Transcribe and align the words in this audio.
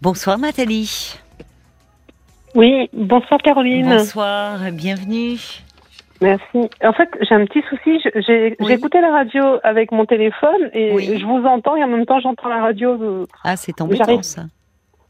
Bonsoir 0.00 0.38
Nathalie. 0.38 1.18
Oui, 2.54 2.88
bonsoir 2.92 3.40
Caroline. 3.42 3.88
Bonsoir, 3.88 4.58
bienvenue. 4.72 5.38
Merci. 6.20 6.70
En 6.84 6.92
fait, 6.92 7.08
j'ai 7.20 7.34
un 7.34 7.44
petit 7.46 7.62
souci. 7.68 8.00
J'ai 8.26 8.56
écouté 8.72 9.00
la 9.00 9.10
radio 9.10 9.42
avec 9.64 9.90
mon 9.90 10.04
téléphone 10.04 10.70
et 10.72 11.18
je 11.18 11.24
vous 11.24 11.44
entends 11.46 11.76
et 11.76 11.82
en 11.82 11.88
même 11.88 12.06
temps 12.06 12.20
j'entends 12.20 12.48
la 12.48 12.60
radio. 12.60 13.26
Ah, 13.42 13.56
c'est 13.56 13.80
embêtant 13.80 14.22
ça. 14.22 14.44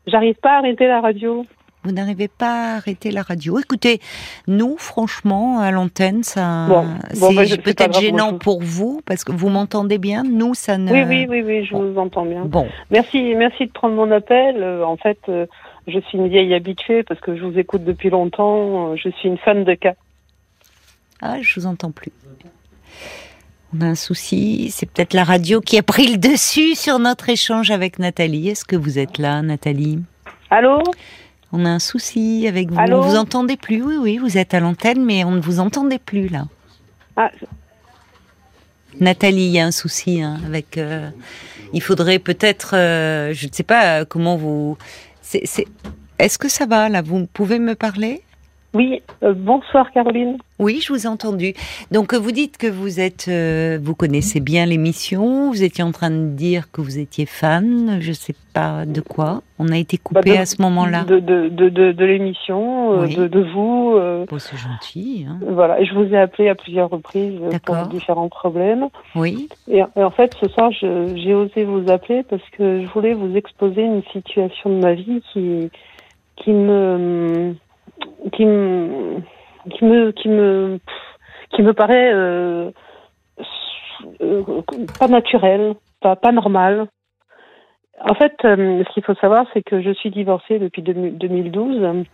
J'arrive 0.06 0.37
pas 0.37 0.53
à 0.53 0.59
arrêter 0.59 0.87
la 0.87 1.00
radio. 1.00 1.45
Vous 1.84 1.92
n'arrivez 1.92 2.29
pas 2.29 2.72
à 2.72 2.76
arrêter 2.76 3.10
la 3.10 3.22
radio. 3.22 3.58
Écoutez, 3.58 4.00
nous, 4.48 4.77
franchement, 4.78 5.60
à 5.60 5.70
l'antenne, 5.70 6.24
ça, 6.24 6.66
c'est 7.12 7.34
bah, 7.34 7.42
peut-être 7.62 8.00
gênant 8.00 8.36
pour 8.36 8.60
vous 8.62 9.00
parce 9.06 9.22
que 9.22 9.32
vous 9.32 9.48
m'entendez 9.48 9.98
bien. 9.98 10.24
Nous, 10.24 10.54
ça 10.54 10.77
ne. 10.77 10.92
Oui, 10.92 11.04
oui, 11.06 11.27
oui, 11.28 11.42
oui, 11.42 11.64
je 11.64 11.77
vous 11.77 11.98
entends 11.98 12.24
bien. 12.24 12.45
Bon. 12.45 12.66
Merci, 12.91 13.34
merci 13.36 13.66
de 13.66 13.72
prendre 13.72 13.95
mon 13.95 14.10
appel. 14.10 14.62
Euh, 14.62 14.84
en 14.84 14.96
fait, 14.96 15.18
euh, 15.28 15.46
je 15.86 16.00
suis 16.00 16.18
une 16.18 16.28
vieille 16.28 16.52
habituée 16.52 17.05
parce 17.05 17.20
que 17.20 17.36
je 17.36 17.45
vous 17.45 17.59
écoute 17.59 17.84
depuis 17.84 18.10
longtemps. 18.10 18.92
Euh, 18.92 18.97
je 18.97 19.08
suis 19.10 19.28
une 19.28 19.38
fan 19.38 19.64
de 19.64 19.74
cas. 19.74 19.95
Ah, 21.22 21.36
je 21.41 21.60
vous 21.60 21.66
entends 21.66 21.92
plus. 21.92 22.12
On 23.77 23.83
a 23.83 23.86
un 23.86 23.95
souci, 23.95 24.70
c'est 24.70 24.91
peut-être 24.91 25.12
la 25.12 25.24
radio 25.24 25.60
qui 25.60 25.78
a 25.78 25.83
pris 25.83 26.10
le 26.10 26.16
dessus 26.16 26.74
sur 26.74 26.98
notre 26.98 27.28
échange 27.28 27.70
avec 27.70 27.98
Nathalie. 27.98 28.48
Est-ce 28.48 28.64
que 28.64 28.77
vous 28.77 28.98
êtes 28.98 29.19
là, 29.19 29.42
Nathalie? 29.42 30.00
Allô? 30.50 30.83
On 31.52 31.65
a 31.65 31.69
un 31.69 31.79
souci 31.79 32.47
avec 32.47 32.70
vous. 32.70 32.77
on 32.77 33.01
vous 33.01 33.16
entendez 33.16 33.56
plus. 33.56 33.83
Oui, 33.83 33.97
oui, 33.97 34.19
vous 34.19 34.37
êtes 34.39 34.55
à 34.55 34.61
l'antenne, 34.61 35.05
mais 35.05 35.25
on 35.25 35.33
ne 35.33 35.41
vous 35.41 35.61
entendait 35.61 35.98
plus 35.98 36.29
là. 36.29 36.47
Ah. 37.16 37.30
Nathalie, 39.01 39.47
il 39.47 39.53
y 39.53 39.61
a 39.61 39.66
un 39.66 39.70
souci 39.70 40.23
hein, 40.23 40.39
avec. 40.47 40.79
Euh, 40.79 41.11
il 41.73 41.83
faudrait 41.83 42.19
peut-être, 42.19 42.75
euh, 42.75 43.33
je 43.33 43.47
ne 43.47 43.53
sais 43.53 43.62
pas 43.62 44.05
comment 44.05 44.37
vous. 44.37 44.77
Est-ce 46.19 46.39
que 46.39 46.48
ça 46.48 46.66
va 46.66 46.89
là? 46.89 47.03
Vous 47.03 47.27
pouvez 47.27 47.59
me 47.59 47.75
parler? 47.75 48.23
Oui, 48.74 49.02
euh, 49.22 49.33
bonsoir 49.34 49.91
Caroline. 49.92 50.36
Oui, 50.58 50.80
je 50.83 50.92
vous 50.92 51.06
ai 51.06 51.08
entendu. 51.08 51.55
Donc 51.91 52.12
vous 52.12 52.33
dites 52.33 52.58
que 52.58 52.66
vous 52.66 53.00
êtes, 53.00 53.27
euh, 53.28 53.78
vous 53.83 53.94
connaissez 53.94 54.41
bien 54.41 54.66
l'émission. 54.66 55.50
Vous 55.50 55.62
étiez 55.62 55.83
en 55.83 55.92
train 55.92 56.10
de 56.10 56.28
dire 56.28 56.70
que 56.70 56.83
vous 56.83 56.98
étiez 56.98 57.25
fan. 57.25 57.98
Je 58.00 58.10
ne 58.10 58.14
sais 58.14 58.34
pas 58.52 58.84
de 58.84 59.00
quoi. 59.00 59.41
On 59.58 59.69
a 59.69 59.78
été 59.78 59.97
coupé 59.97 60.34
bah, 60.34 60.41
à 60.41 60.47
ce 60.47 60.60
moment-là. 60.60 61.05
De, 61.05 61.19
de, 61.19 61.48
de, 61.48 61.92
de 61.92 62.05
l'émission, 62.05 63.05
euh, 63.05 63.28
de, 63.28 63.41
vous. 63.41 63.94
Oh, 64.30 64.38
c'est 64.38 64.58
gentil. 64.58 65.25
Hein. 65.27 65.38
Voilà, 65.48 65.82
je 65.82 65.94
vous 65.94 66.12
ai 66.12 66.19
appelé 66.19 66.50
à 66.50 66.55
plusieurs 66.55 66.91
reprises 66.91 67.41
pour 67.64 67.77
différents 67.86 68.28
problèmes. 68.28 68.88
Oui. 69.14 69.48
Et, 69.69 69.82
en 69.82 70.10
fait, 70.10 70.34
ce 70.41 70.48
soir, 70.48 70.70
j'ai 70.72 71.34
osé 71.34 71.64
vous 71.64 71.91
appeler 71.91 72.22
parce 72.22 72.47
que 72.50 72.82
je 72.82 72.86
voulais 72.88 73.14
vous 73.14 73.34
exposer 73.34 73.82
une 73.82 74.03
situation 74.12 74.69
de 74.69 74.82
ma 74.82 74.92
vie 74.92 75.22
qui, 75.32 75.70
qui 76.36 76.53
me 76.53 77.55
qui 78.32 78.44
me 78.44 79.20
qui 79.70 79.84
me 79.84 80.10
qui 80.12 80.28
me 80.28 80.78
qui 81.54 81.62
me 81.62 81.72
paraît 81.72 82.12
euh, 82.12 82.70
euh, 84.20 84.42
pas 84.98 85.08
naturel, 85.08 85.74
pas 86.00 86.16
pas 86.16 86.32
normal. 86.32 86.86
En 88.00 88.14
fait, 88.14 88.34
euh, 88.44 88.84
ce 88.86 88.94
qu'il 88.94 89.02
faut 89.02 89.14
savoir, 89.14 89.46
c'est 89.52 89.62
que 89.62 89.82
je 89.82 89.91
suis 89.91 90.10
divorcée 90.10 90.58
depuis 90.60 90.82
2012. 90.82 92.04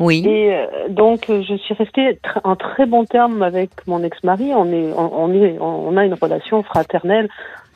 Oui. 0.00 0.24
Et 0.26 0.56
donc, 0.88 1.26
je 1.28 1.54
suis 1.56 1.74
restée 1.74 2.18
en 2.44 2.56
très 2.56 2.86
bon 2.86 3.04
terme 3.04 3.42
avec 3.42 3.86
mon 3.86 4.02
ex-mari. 4.02 4.52
On 4.54 4.72
est, 4.72 4.90
on, 4.96 5.34
est, 5.34 5.58
on 5.60 5.96
a 5.98 6.04
une 6.06 6.14
relation 6.14 6.62
fraternelle. 6.62 7.28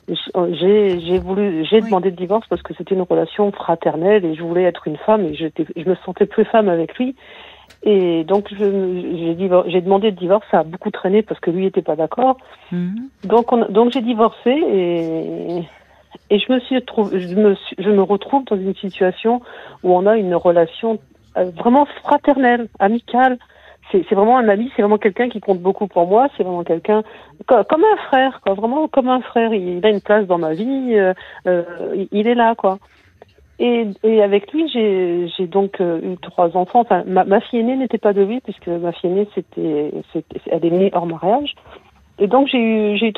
J'ai, 0.08 1.00
j'ai 1.00 1.18
voulu, 1.18 1.64
j'ai 1.64 1.80
demandé 1.80 2.10
le 2.10 2.16
divorce 2.16 2.46
parce 2.48 2.62
que 2.62 2.74
c'était 2.74 2.94
une 2.94 3.02
relation 3.02 3.50
fraternelle 3.52 4.24
et 4.24 4.34
je 4.34 4.42
voulais 4.42 4.64
être 4.64 4.86
une 4.86 4.98
femme 4.98 5.24
et 5.24 5.34
je 5.34 5.88
me 5.88 5.94
sentais 6.04 6.26
plus 6.26 6.44
femme 6.44 6.68
avec 6.68 6.96
lui. 6.98 7.16
Et 7.86 8.24
donc, 8.24 8.48
j'ai, 8.50 9.36
j'ai 9.66 9.80
demandé 9.82 10.10
le 10.10 10.16
divorce, 10.16 10.44
ça 10.50 10.60
a 10.60 10.62
beaucoup 10.64 10.90
traîné 10.90 11.22
parce 11.22 11.38
que 11.40 11.50
lui 11.50 11.64
n'était 11.64 11.82
pas 11.82 11.96
d'accord. 11.96 12.38
Mhm. 12.72 13.08
Donc, 13.24 13.52
on, 13.52 13.66
donc 13.70 13.92
j'ai 13.92 14.00
divorcé 14.00 14.50
et, 14.50 15.64
et 16.30 16.38
je 16.38 16.52
me 16.52 16.60
suis 16.60 16.76
je 16.76 17.34
me, 17.34 17.56
je 17.78 17.90
me 17.90 18.02
retrouve 18.02 18.44
dans 18.46 18.56
une 18.56 18.74
situation 18.74 19.42
où 19.82 19.94
on 19.94 20.06
a 20.06 20.16
une 20.16 20.34
relation 20.34 20.98
euh, 21.36 21.50
vraiment 21.56 21.86
fraternelle, 22.02 22.68
amicale 22.78 23.38
c'est 23.92 24.14
vraiment 24.14 24.38
un 24.38 24.48
ami, 24.48 24.70
c'est 24.74 24.82
vraiment 24.82 24.98
quelqu'un 24.98 25.28
qui 25.28 25.40
compte 25.40 25.60
beaucoup 25.60 25.86
pour 25.86 26.06
moi, 26.06 26.28
c'est 26.36 26.42
vraiment 26.42 26.64
quelqu'un 26.64 27.02
comme 27.46 27.84
un 27.84 27.96
frère, 28.08 28.40
quoi, 28.42 28.54
vraiment 28.54 28.88
comme 28.88 29.08
un 29.08 29.20
frère. 29.20 29.52
Il, 29.54 29.84
a 29.84 29.90
une 29.90 30.00
place 30.00 30.26
dans 30.26 30.38
ma 30.38 30.54
vie, 30.54 30.94
euh, 30.94 31.12
euh 31.46 32.06
il 32.10 32.26
est 32.26 32.34
là, 32.34 32.54
quoi. 32.54 32.78
Et, 33.60 33.86
et 34.02 34.22
avec 34.22 34.52
lui, 34.52 34.68
j'ai 34.68 35.46
donc 35.46 35.80
euh, 35.80 36.00
eu 36.02 36.16
trois 36.16 36.56
enfants. 36.56 36.80
Enfin, 36.80 37.04
ma, 37.06 37.40
fille 37.40 37.60
aînée 37.60 37.76
n'était 37.76 37.98
pas 37.98 38.12
de 38.12 38.22
lui 38.22 38.40
puisque 38.40 38.66
ma 38.66 38.92
fille 38.92 39.10
aînée 39.10 39.28
c'était, 39.34 39.92
elle 40.50 40.64
est 40.64 40.70
née 40.70 40.90
hors 40.92 41.06
mariage. 41.06 41.54
Et 42.18 42.26
donc 42.26 42.48
j'ai 42.48 42.58
eu, 42.58 42.96
j'ai 42.96 43.12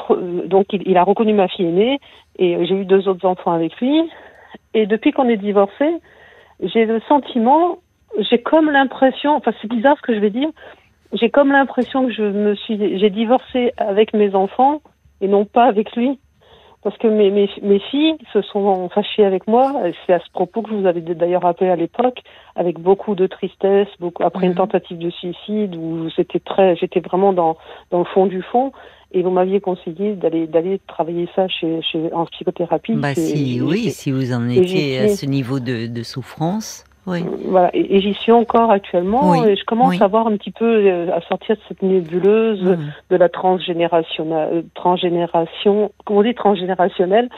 donc 0.46 0.66
il, 0.72 0.82
il, 0.86 0.96
a 0.98 1.04
reconnu 1.04 1.32
ma 1.32 1.48
fille 1.48 1.66
aînée 1.66 2.00
et 2.38 2.66
j'ai 2.66 2.74
eu 2.74 2.84
deux 2.84 3.08
autres 3.08 3.26
enfants 3.26 3.52
avec 3.52 3.76
lui. 3.80 4.10
Et 4.74 4.86
depuis 4.86 5.12
qu'on 5.12 5.28
est 5.28 5.36
divorcés, 5.36 6.00
j'ai 6.60 6.84
le 6.84 7.00
sentiment 7.08 7.78
j'ai 8.18 8.38
comme 8.42 8.70
l'impression, 8.70 9.36
enfin 9.36 9.52
c'est 9.60 9.68
bizarre 9.68 9.96
ce 9.96 10.02
que 10.02 10.14
je 10.14 10.20
vais 10.20 10.30
dire, 10.30 10.48
j'ai 11.12 11.30
comme 11.30 11.52
l'impression 11.52 12.06
que 12.06 12.12
je 12.12 12.22
me 12.22 12.54
suis, 12.54 12.98
j'ai 12.98 13.10
divorcé 13.10 13.72
avec 13.76 14.12
mes 14.12 14.34
enfants 14.34 14.80
et 15.20 15.28
non 15.28 15.44
pas 15.44 15.64
avec 15.64 15.94
lui. 15.96 16.18
Parce 16.82 16.98
que 16.98 17.08
mes, 17.08 17.32
mes, 17.32 17.50
mes 17.62 17.80
filles 17.80 18.16
se 18.32 18.42
sont 18.42 18.88
fâchées 18.90 19.24
avec 19.24 19.48
moi. 19.48 19.72
C'est 20.06 20.12
à 20.12 20.20
ce 20.20 20.30
propos 20.30 20.62
que 20.62 20.70
je 20.70 20.76
vous 20.76 20.86
avais 20.86 21.00
d'ailleurs 21.00 21.44
appelé 21.44 21.68
à 21.68 21.74
l'époque, 21.74 22.20
avec 22.54 22.78
beaucoup 22.78 23.16
de 23.16 23.26
tristesse, 23.26 23.88
beaucoup 23.98 24.22
après 24.22 24.46
une 24.46 24.52
mhm. 24.52 24.58
tentative 24.58 24.98
de 24.98 25.10
suicide 25.10 25.74
où 25.74 26.08
c'était 26.14 26.38
très, 26.38 26.76
j'étais 26.76 27.00
vraiment 27.00 27.32
dans, 27.32 27.56
dans 27.90 27.98
le 27.98 28.04
fond 28.04 28.26
du 28.26 28.40
fond. 28.40 28.70
Et 29.10 29.22
vous 29.22 29.30
m'aviez 29.30 29.60
conseillé 29.60 30.14
d'aller 30.14 30.46
d'aller 30.46 30.80
travailler 30.86 31.28
ça 31.34 31.48
chez, 31.48 31.82
chez 31.82 32.12
en 32.12 32.26
psychothérapie. 32.26 32.94
Bah 32.94 33.14
si, 33.14 33.60
oui, 33.60 33.90
si 33.90 34.12
vous 34.12 34.32
en 34.32 34.48
étiez 34.48 34.98
à 34.98 35.08
ce 35.08 35.26
niveau 35.26 35.58
de, 35.58 35.88
de 35.88 36.02
souffrance. 36.04 36.84
Oui. 37.06 37.24
Voilà, 37.44 37.70
et, 37.72 38.00
j'y 38.00 38.14
suis 38.14 38.32
encore 38.32 38.70
actuellement. 38.70 39.44
Et 39.44 39.56
je 39.56 39.64
commence 39.64 40.00
à 40.00 40.08
voir 40.08 40.26
un 40.26 40.36
petit 40.36 40.50
peu 40.50 40.64
euh, 40.64 41.14
à 41.14 41.20
sortir 41.22 41.56
de 41.56 41.60
cette 41.68 41.82
nébuleuse 41.82 42.76
de 43.10 43.16
la 43.16 43.28
transgénération, 43.28 44.26
euh, 44.32 44.62
transgénération, 44.74 45.92
comment 46.04 46.20
on 46.20 46.22
dit 46.22 46.34
transgénérationnelle. 46.34 47.28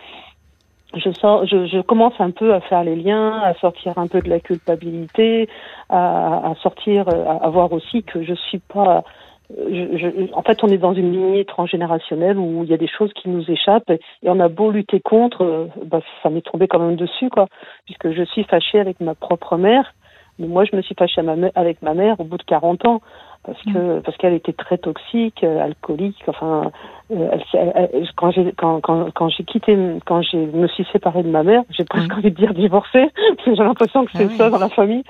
Je, 0.94 1.10
sors, 1.10 1.44
je, 1.44 1.66
je, 1.66 1.80
commence 1.82 2.14
un 2.18 2.30
peu 2.30 2.54
à 2.54 2.60
faire 2.60 2.82
les 2.82 2.96
liens, 2.96 3.40
à 3.42 3.52
sortir 3.54 3.98
un 3.98 4.06
peu 4.06 4.22
de 4.22 4.30
la 4.30 4.40
culpabilité, 4.40 5.46
à, 5.90 6.50
à 6.50 6.54
sortir, 6.62 7.06
à, 7.10 7.44
à 7.44 7.50
voir 7.50 7.70
aussi 7.72 8.02
que 8.02 8.22
je 8.22 8.32
suis 8.32 8.60
pas 8.60 9.04
je, 9.50 10.32
en 10.34 10.42
fait, 10.42 10.62
on 10.62 10.68
est 10.68 10.78
dans 10.78 10.92
une 10.92 11.12
lignée 11.12 11.44
transgénérationnelle 11.44 12.38
où 12.38 12.64
il 12.64 12.70
y 12.70 12.74
a 12.74 12.76
des 12.76 12.88
choses 12.88 13.12
qui 13.14 13.28
nous 13.28 13.50
échappent 13.50 13.90
et, 13.90 14.00
on 14.24 14.40
a 14.40 14.48
beau 14.48 14.70
lutter 14.70 15.00
contre, 15.00 15.42
euh, 15.42 15.66
bah, 15.86 16.00
ça 16.22 16.28
m'est 16.28 16.42
tombé 16.42 16.68
quand 16.68 16.78
même 16.78 16.96
dessus, 16.96 17.30
quoi, 17.30 17.46
puisque 17.86 18.10
je 18.12 18.22
suis 18.24 18.44
fâchée 18.44 18.78
avec 18.78 19.00
ma 19.00 19.14
propre 19.14 19.56
mère. 19.56 19.94
Mais 20.38 20.46
moi, 20.46 20.64
je 20.64 20.76
me 20.76 20.82
suis 20.82 20.94
fâchée 20.94 21.20
avec 21.54 21.82
ma 21.82 21.94
mère 21.94 22.20
au 22.20 22.24
bout 22.24 22.36
de 22.36 22.44
40 22.44 22.86
ans 22.86 23.00
parce 23.44 23.62
que 23.62 23.98
mm. 23.98 24.02
parce 24.02 24.16
qu'elle 24.18 24.34
était 24.34 24.52
très 24.52 24.78
toxique, 24.78 25.42
euh, 25.42 25.64
alcoolique. 25.64 26.22
Enfin, 26.26 26.70
euh, 27.10 27.38
elle, 27.54 28.08
quand 28.16 28.30
j'ai 28.30 28.52
quand, 28.52 28.80
quand, 28.80 29.10
quand 29.12 29.28
j'ai 29.30 29.44
quitté, 29.44 29.76
quand 30.04 30.22
j'ai 30.22 30.46
me 30.46 30.68
suis 30.68 30.86
séparée 30.92 31.22
de 31.22 31.30
ma 31.30 31.42
mère, 31.42 31.62
j'ai 31.70 31.84
presque 31.84 32.12
mm. 32.12 32.18
envie 32.18 32.30
de 32.30 32.36
dire 32.36 32.54
divorcée, 32.54 33.10
parce 33.14 33.36
que 33.44 33.54
j'ai 33.54 33.62
l'impression 33.62 34.04
que 34.04 34.12
c'est 34.14 34.28
ah 34.30 34.36
ça 34.36 34.50
dans 34.50 34.58
la 34.58 34.68
famille. 34.68 35.02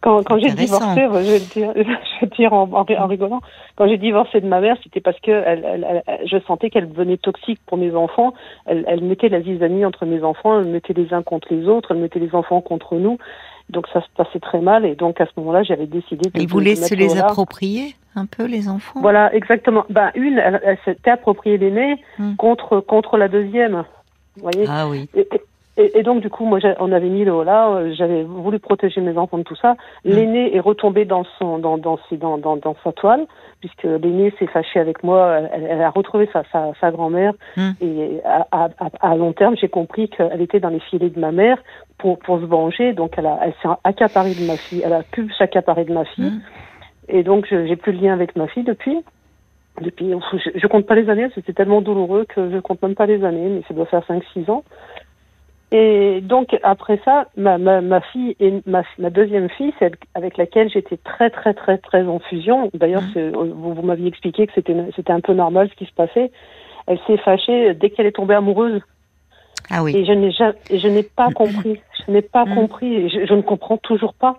Quand, 0.00 0.22
quand 0.22 0.38
j'ai 0.38 0.50
divorcé, 0.50 1.00
je 1.12 1.30
vais 1.30 1.38
dire, 1.40 1.72
je 1.76 2.20
vais 2.20 2.32
dire 2.36 2.52
en, 2.52 2.70
en, 2.72 3.06
rigolant, 3.06 3.40
quand 3.76 3.86
j'ai 3.86 3.98
divorcé 3.98 4.40
de 4.40 4.46
ma 4.46 4.60
mère, 4.60 4.76
c'était 4.82 5.00
parce 5.00 5.18
que 5.20 5.30
elle, 5.30 6.02
elle, 6.06 6.26
je 6.26 6.38
sentais 6.46 6.70
qu'elle 6.70 6.88
devenait 6.88 7.18
toxique 7.18 7.60
pour 7.66 7.76
mes 7.76 7.94
enfants. 7.94 8.32
Elle, 8.66 9.02
mettait 9.02 9.28
la 9.28 9.42
zizanie 9.42 9.84
entre 9.84 10.06
mes 10.06 10.22
enfants, 10.22 10.60
elle 10.60 10.66
mettait 10.66 10.94
les 10.94 11.12
uns 11.12 11.22
contre 11.22 11.48
les 11.50 11.68
autres, 11.68 11.92
elle 11.92 12.00
mettait 12.00 12.18
les 12.18 12.34
enfants 12.34 12.60
contre 12.60 12.96
nous. 12.96 13.18
Donc 13.68 13.86
ça 13.92 14.00
se 14.00 14.06
passait 14.16 14.40
très 14.40 14.60
mal 14.60 14.84
et 14.84 14.96
donc 14.96 15.20
à 15.20 15.26
ce 15.26 15.32
moment-là, 15.36 15.62
j'avais 15.62 15.86
décidé 15.86 16.30
de. 16.30 16.40
Il 16.40 16.48
voulait 16.48 16.76
se 16.76 16.94
les 16.94 17.18
approprier 17.18 17.94
un 18.16 18.26
peu 18.26 18.46
les 18.46 18.68
enfants? 18.68 19.00
Voilà, 19.00 19.32
exactement. 19.34 19.84
Ben 19.88 20.10
une, 20.14 20.38
elle, 20.38 20.78
s'était 20.84 21.10
appropriée 21.10 21.58
l'aînée 21.58 22.02
hmm. 22.18 22.34
contre 22.36 22.80
contre 22.80 23.16
la 23.16 23.28
deuxième. 23.28 23.84
Vous 24.36 24.42
voyez? 24.42 24.64
Ah 24.68 24.88
oui. 24.88 25.08
Et, 25.14 25.28
donc, 26.02 26.20
du 26.20 26.30
coup, 26.30 26.44
moi, 26.44 26.58
on 26.78 26.92
avait 26.92 27.08
mis 27.08 27.24
le 27.24 27.32
haut 27.32 27.44
là, 27.44 27.68
euh, 27.70 27.92
j'avais 27.94 28.22
voulu 28.22 28.58
protéger 28.58 29.00
mes 29.00 29.16
enfants 29.16 29.38
de 29.38 29.42
tout 29.42 29.56
ça. 29.56 29.74
Mm. 30.04 30.10
L'aîné 30.10 30.56
est 30.56 30.60
retombé 30.60 31.04
dans, 31.04 31.24
son, 31.38 31.58
dans, 31.58 31.78
dans, 31.78 31.98
dans, 32.12 32.38
dans, 32.38 32.56
dans 32.56 32.76
sa 32.82 32.92
toile, 32.92 33.26
puisque 33.60 33.84
l'aîné 33.84 34.32
s'est 34.38 34.46
fâché 34.46 34.80
avec 34.80 35.02
moi. 35.02 35.40
Elle, 35.52 35.80
a 35.80 35.90
retrouvé 35.90 36.28
sa, 36.32 36.42
sa, 36.52 36.72
sa 36.80 36.90
grand-mère. 36.90 37.32
Mm. 37.56 37.70
Et 37.80 38.20
à, 38.24 38.46
à, 38.50 38.68
à, 39.00 39.16
long 39.16 39.32
terme, 39.32 39.56
j'ai 39.56 39.68
compris 39.68 40.08
qu'elle 40.08 40.40
était 40.40 40.60
dans 40.60 40.68
les 40.68 40.80
filets 40.80 41.10
de 41.10 41.20
ma 41.20 41.32
mère 41.32 41.58
pour, 41.98 42.18
pour 42.18 42.40
se 42.40 42.44
venger. 42.44 42.92
Donc, 42.92 43.14
elle, 43.16 43.26
a, 43.26 43.38
elle 43.42 43.54
s'est 43.62 43.68
accaparée 43.84 44.34
de 44.34 44.46
ma 44.46 44.56
fille. 44.56 44.82
Elle 44.84 44.92
a 44.92 45.02
pu 45.02 45.30
s'accaparer 45.38 45.84
de 45.84 45.92
ma 45.92 46.04
fille. 46.04 46.30
Mm. 46.30 46.40
Et 47.08 47.22
donc, 47.22 47.46
j'ai 47.48 47.76
plus 47.76 47.92
de 47.92 48.02
lien 48.02 48.12
avec 48.12 48.36
ma 48.36 48.46
fille 48.46 48.64
depuis. 48.64 49.02
Depuis, 49.80 50.12
je, 50.32 50.50
je 50.54 50.66
compte 50.66 50.84
pas 50.84 50.94
les 50.94 51.08
années, 51.08 51.28
c'était 51.34 51.54
tellement 51.54 51.80
douloureux 51.80 52.26
que 52.28 52.50
je 52.50 52.58
compte 52.58 52.82
même 52.82 52.94
pas 52.94 53.06
les 53.06 53.24
années, 53.24 53.48
mais 53.48 53.62
ça 53.66 53.72
doit 53.72 53.86
faire 53.86 54.02
5-6 54.06 54.50
ans. 54.50 54.62
Et 55.72 56.20
donc 56.22 56.58
après 56.64 57.00
ça, 57.04 57.28
ma, 57.36 57.56
ma, 57.58 57.80
ma 57.80 58.00
fille 58.00 58.34
et 58.40 58.60
ma, 58.66 58.82
ma 58.98 59.10
deuxième 59.10 59.48
fille, 59.50 59.72
celle 59.78 59.94
avec 60.14 60.36
laquelle 60.36 60.68
j'étais 60.68 60.96
très 60.96 61.30
très 61.30 61.54
très 61.54 61.78
très 61.78 62.02
en 62.06 62.18
fusion. 62.18 62.70
D'ailleurs, 62.74 63.04
Mhm. 63.14 63.30
vous, 63.54 63.74
vous 63.74 63.82
m'aviez 63.82 64.08
expliqué 64.08 64.46
que 64.48 64.52
c'était 64.54 64.74
c'était 64.96 65.12
un 65.12 65.20
peu 65.20 65.32
normal 65.32 65.68
ce 65.70 65.74
qui 65.76 65.86
se 65.86 65.92
passait. 65.94 66.32
Elle 66.88 66.98
s'est 67.06 67.18
fâchée 67.18 67.74
dès 67.74 67.90
qu'elle 67.90 68.06
est 68.06 68.12
tombée 68.16 68.34
amoureuse. 68.34 68.80
Ah 69.70 69.84
oui. 69.84 69.96
Et 69.96 70.04
je 70.04 70.12
n'ai 70.12 70.32
je 70.32 70.88
n'ai 70.88 71.04
pas 71.04 71.30
compris. 71.34 71.80
Je 72.04 72.10
n'ai 72.12 72.22
pas 72.22 72.44
Mhm. 72.46 72.54
compris. 72.56 73.08
Je 73.08 73.32
ne 73.34 73.42
comprends 73.42 73.76
toujours 73.76 74.14
pas 74.14 74.38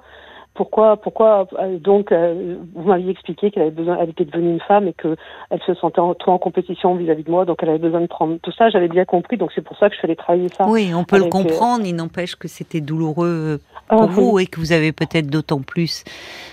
pourquoi, 0.53 0.97
pourquoi. 0.97 1.47
euh, 1.59 1.77
donc, 1.77 2.11
euh, 2.11 2.57
vous 2.75 2.89
m'aviez 2.89 3.09
expliqué 3.11 3.51
qu'elle 3.51 3.63
avait 3.63 3.71
besoin, 3.71 3.97
elle 3.99 4.09
était 4.09 4.25
devenue 4.25 4.51
une 4.51 4.59
femme 4.59 4.87
et 4.87 4.93
que 4.93 5.15
elle 5.49 5.61
se 5.61 5.73
sentait 5.75 5.99
en, 5.99 6.13
trop 6.13 6.31
en 6.33 6.37
compétition 6.37 6.93
vis-à-vis 6.95 7.23
de 7.23 7.31
moi, 7.31 7.45
donc 7.45 7.59
elle 7.61 7.69
avait 7.69 7.77
besoin 7.77 8.01
de 8.01 8.07
prendre 8.07 8.37
tout 8.43 8.51
ça. 8.51 8.69
J'avais 8.69 8.89
bien 8.89 9.05
compris, 9.05 9.37
donc 9.37 9.51
c'est 9.55 9.61
pour 9.63 9.77
ça 9.77 9.89
que 9.89 9.95
je 9.95 10.01
fallait 10.01 10.15
travailler 10.15 10.49
ça. 10.57 10.67
Oui, 10.67 10.91
on 10.93 11.03
peut 11.05 11.15
le 11.17 11.23
avec, 11.23 11.33
euh, 11.35 11.37
comprendre. 11.37 11.85
Il 11.85 11.95
n'empêche 11.95 12.35
que 12.35 12.47
c'était 12.47 12.81
douloureux 12.81 13.59
Ah, 13.89 13.95
pour 13.97 14.09
oui. 14.09 14.13
vous 14.15 14.39
et 14.39 14.45
que 14.45 14.59
vous 14.59 14.71
avez 14.73 14.91
peut-être 14.91 15.27
d'autant 15.27 15.61
plus 15.61 16.03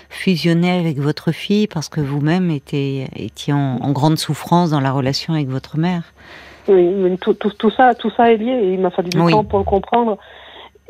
fusionné 0.09 0.71
avec 0.79 0.97
votre 0.99 1.31
fille 1.31 1.67
parce 1.67 1.89
que 1.89 2.01
vous-même 2.01 2.49
étiez, 2.51 3.07
étiez 3.15 3.53
en, 3.53 3.77
en 3.81 3.91
grande 3.91 4.17
souffrance 4.17 4.71
dans 4.71 4.79
la 4.79 4.91
relation 4.91 5.33
avec 5.33 5.47
votre 5.49 5.77
mère. 5.77 6.03
Oui, 6.67 7.17
tout, 7.19 7.33
tout, 7.33 7.49
tout 7.57 7.71
ça, 7.71 7.95
tout 7.95 8.11
ça 8.15 8.31
est 8.31 8.37
lié 8.37 8.51
et 8.51 8.73
il 8.73 8.79
m'a 8.79 8.91
fallu 8.91 9.09
du 9.09 9.19
Oui. 9.19 9.31
temps 9.31 9.43
pour 9.43 9.59
le 9.59 9.65
comprendre. 9.65 10.17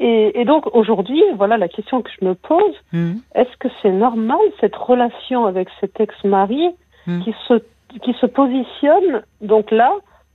Et, 0.01 0.39
et 0.39 0.45
donc 0.45 0.73
aujourd'hui, 0.73 1.21
voilà 1.35 1.57
la 1.57 1.67
question 1.67 2.01
que 2.01 2.09
je 2.19 2.25
me 2.25 2.33
pose 2.33 2.75
Hmm. 2.93 3.15
est-ce 3.35 3.55
que 3.59 3.67
c'est 3.81 3.91
normal 3.91 4.39
cette 4.61 4.75
relation 4.75 5.45
avec 5.45 5.67
cet 5.79 5.99
ex-mari 5.99 6.69
Hmm. 7.07 7.21
qui 7.23 7.33
se 7.47 7.55
qui 8.03 8.13
se 8.13 8.25
positionne 8.27 9.23
donc 9.41 9.71
là 9.71 9.91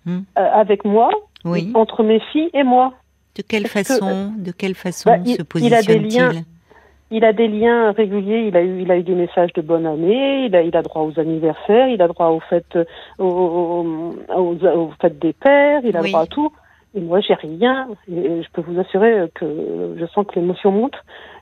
Hmm. 0.06 0.20
euh, 0.38 0.50
avec 0.52 0.84
moi 0.84 1.08
Oui. 1.46 1.70
entre 1.74 2.02
mes 2.02 2.20
filles 2.30 2.50
et 2.52 2.62
moi? 2.64 2.92
De 3.36 3.42
quelle 3.42 3.62
que- 3.64 3.68
façon, 3.70 4.32
de 4.36 4.50
quelle 4.52 4.74
façon 4.74 5.10
Bah, 5.10 5.16
il- 5.24 5.36
se 5.36 5.42
il 5.60 5.74
a 5.74 5.80
des 5.82 5.98
positionne-t-il? 5.98 6.20
liens. 6.38 6.42
Il 7.10 7.24
a 7.24 7.32
des 7.32 7.48
liens 7.48 7.92
réguliers. 7.92 8.44
Il 8.48 8.56
a 8.56 8.62
eu, 8.62 8.80
il 8.82 8.90
a 8.90 8.96
eu 8.96 9.02
des 9.02 9.14
messages 9.14 9.52
de 9.52 9.62
bonne 9.62 9.86
année. 9.86 10.46
Il 10.46 10.56
a, 10.56 10.62
il 10.62 10.76
a 10.76 10.82
droit 10.82 11.02
aux 11.02 11.18
anniversaires. 11.20 11.88
Il 11.88 12.02
a 12.02 12.08
droit 12.08 12.28
aux 12.28 12.40
fêtes, 12.40 12.76
euh, 12.76 12.84
aux, 13.18 14.14
aux, 14.36 14.56
aux 14.66 14.90
fêtes 15.00 15.18
des 15.20 15.32
pères. 15.32 15.80
Il 15.84 15.96
a 15.96 16.00
Oui. 16.00 16.10
droit 16.10 16.22
à 16.22 16.26
tout. 16.26 16.50
Et 16.96 17.00
moi, 17.00 17.20
j'ai 17.20 17.34
rien. 17.34 17.88
Et 18.08 18.42
je 18.42 18.48
peux 18.52 18.60
vous 18.62 18.78
assurer 18.78 19.28
que 19.34 19.96
je 19.98 20.06
sens 20.06 20.24
que 20.26 20.38
l'émotion 20.38 20.70
monte. 20.70 20.94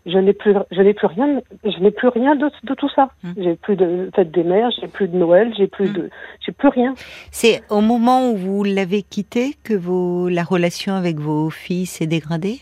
Je 0.07 0.19
n'ai 0.19 0.33
plus, 0.33 0.55
je 0.71 0.81
n'ai 0.81 0.95
plus 0.95 1.07
rien. 1.07 1.41
Je 1.65 1.79
n'ai 1.79 1.91
plus 1.91 2.09
rien 2.09 2.35
de, 2.35 2.51
de 2.65 2.75
tout 2.75 2.89
ça. 2.89 3.11
Hmm. 3.23 3.33
J'ai 3.37 3.55
plus 3.57 3.77
de 3.77 4.11
fête 4.17 4.31
des 4.31 4.45
mères. 4.45 4.71
J'ai 4.81 4.89
plus 4.89 5.09
de 5.09 5.17
Noël. 5.17 5.53
J'ai 5.57 5.67
plus 5.67 5.91
Hmm. 5.91 5.93
de, 5.93 6.11
j'ai 6.41 6.53
plus 6.53 6.69
rien. 6.69 6.95
C'est 7.31 7.63
au 7.71 7.81
moment 7.83 8.31
où 8.31 8.37
vous 8.37 8.65
l'avez 8.65 9.03
quitté 9.03 9.55
que 9.63 9.75
vos, 9.75 10.29
la 10.29 10.43
relation 10.43 10.95
avec 10.95 11.19
vos 11.19 11.51
filles 11.51 11.87
s'est 11.87 12.07
dégradée? 12.07 12.61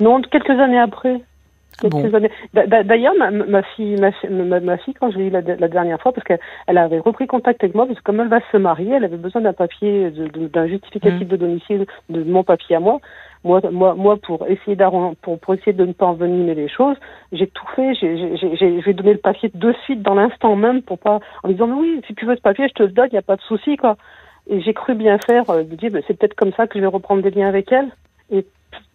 Non, 0.00 0.20
quelques 0.22 0.50
années 0.50 0.78
après. 0.80 1.22
Bon 1.82 2.10
D'ailleurs, 2.54 3.14
ma, 3.18 3.30
ma 3.30 3.62
fille, 3.62 3.96
ma, 3.96 4.10
ma, 4.30 4.60
ma 4.60 4.76
fille, 4.78 4.94
quand 4.94 5.10
je 5.10 5.18
l'ai 5.18 5.26
eu 5.26 5.30
la, 5.30 5.42
la 5.42 5.68
dernière 5.68 6.00
fois, 6.00 6.12
parce 6.12 6.26
qu'elle 6.26 6.40
elle 6.66 6.78
avait 6.78 6.98
repris 6.98 7.26
contact 7.26 7.62
avec 7.62 7.74
moi, 7.74 7.86
parce 7.86 7.98
que 7.98 8.04
comme 8.04 8.20
elle 8.20 8.28
va 8.28 8.40
se 8.50 8.56
marier, 8.56 8.92
elle 8.94 9.04
avait 9.04 9.18
besoin 9.18 9.42
d'un 9.42 9.52
papier, 9.52 10.10
d'un 10.10 10.66
justificatif 10.66 11.26
Mm. 11.26 11.30
de 11.30 11.36
domicile, 11.36 11.86
de 12.08 12.24
mon 12.24 12.44
papier 12.44 12.76
à 12.76 12.80
moi. 12.80 13.00
Moi, 13.44 13.60
moi, 13.70 13.94
moi, 13.94 14.16
pour 14.16 14.46
essayer 14.48 14.76
pour, 15.22 15.38
pour 15.38 15.54
essayer 15.54 15.72
de 15.74 15.84
ne 15.84 15.92
pas 15.92 16.06
envenimer 16.06 16.54
les 16.54 16.68
choses, 16.68 16.96
j'ai 17.32 17.46
tout 17.46 17.66
fait. 17.76 17.94
J'ai, 17.94 18.16
j'ai, 18.16 18.36
j'ai, 18.38 18.56
j'ai- 18.56 18.80
je 18.80 18.84
vais 18.86 18.94
donner 18.94 19.12
le 19.12 19.18
papier 19.20 19.50
de 19.54 19.72
suite 19.84 20.02
dans 20.02 20.14
l'instant 20.14 20.56
même, 20.56 20.82
pour 20.82 20.98
pas, 20.98 21.20
en 21.42 21.48
disant 21.48 21.66
mais 21.66 21.74
oui, 21.74 22.00
si 22.06 22.14
tu 22.14 22.24
veux 22.24 22.36
ce 22.36 22.40
papier, 22.40 22.66
je 22.68 22.74
te 22.74 22.82
le 22.82 22.88
donne, 22.88 23.08
il 23.12 23.14
y 23.16 23.18
a 23.18 23.22
pas 23.22 23.36
de 23.36 23.42
souci, 23.42 23.76
quoi. 23.76 23.96
Et 24.48 24.60
j'ai 24.62 24.72
cru 24.74 24.94
bien 24.94 25.18
faire, 25.18 25.48
euh, 25.50 25.62
de 25.62 25.74
dire, 25.76 25.90
ben, 25.90 26.02
c'est 26.06 26.14
peut-être 26.18 26.34
comme 26.34 26.52
ça 26.54 26.66
que 26.66 26.78
je 26.78 26.80
vais 26.80 26.86
reprendre 26.90 27.22
des 27.22 27.30
liens 27.30 27.48
avec 27.48 27.70
elle. 27.70 27.88
Et 28.30 28.46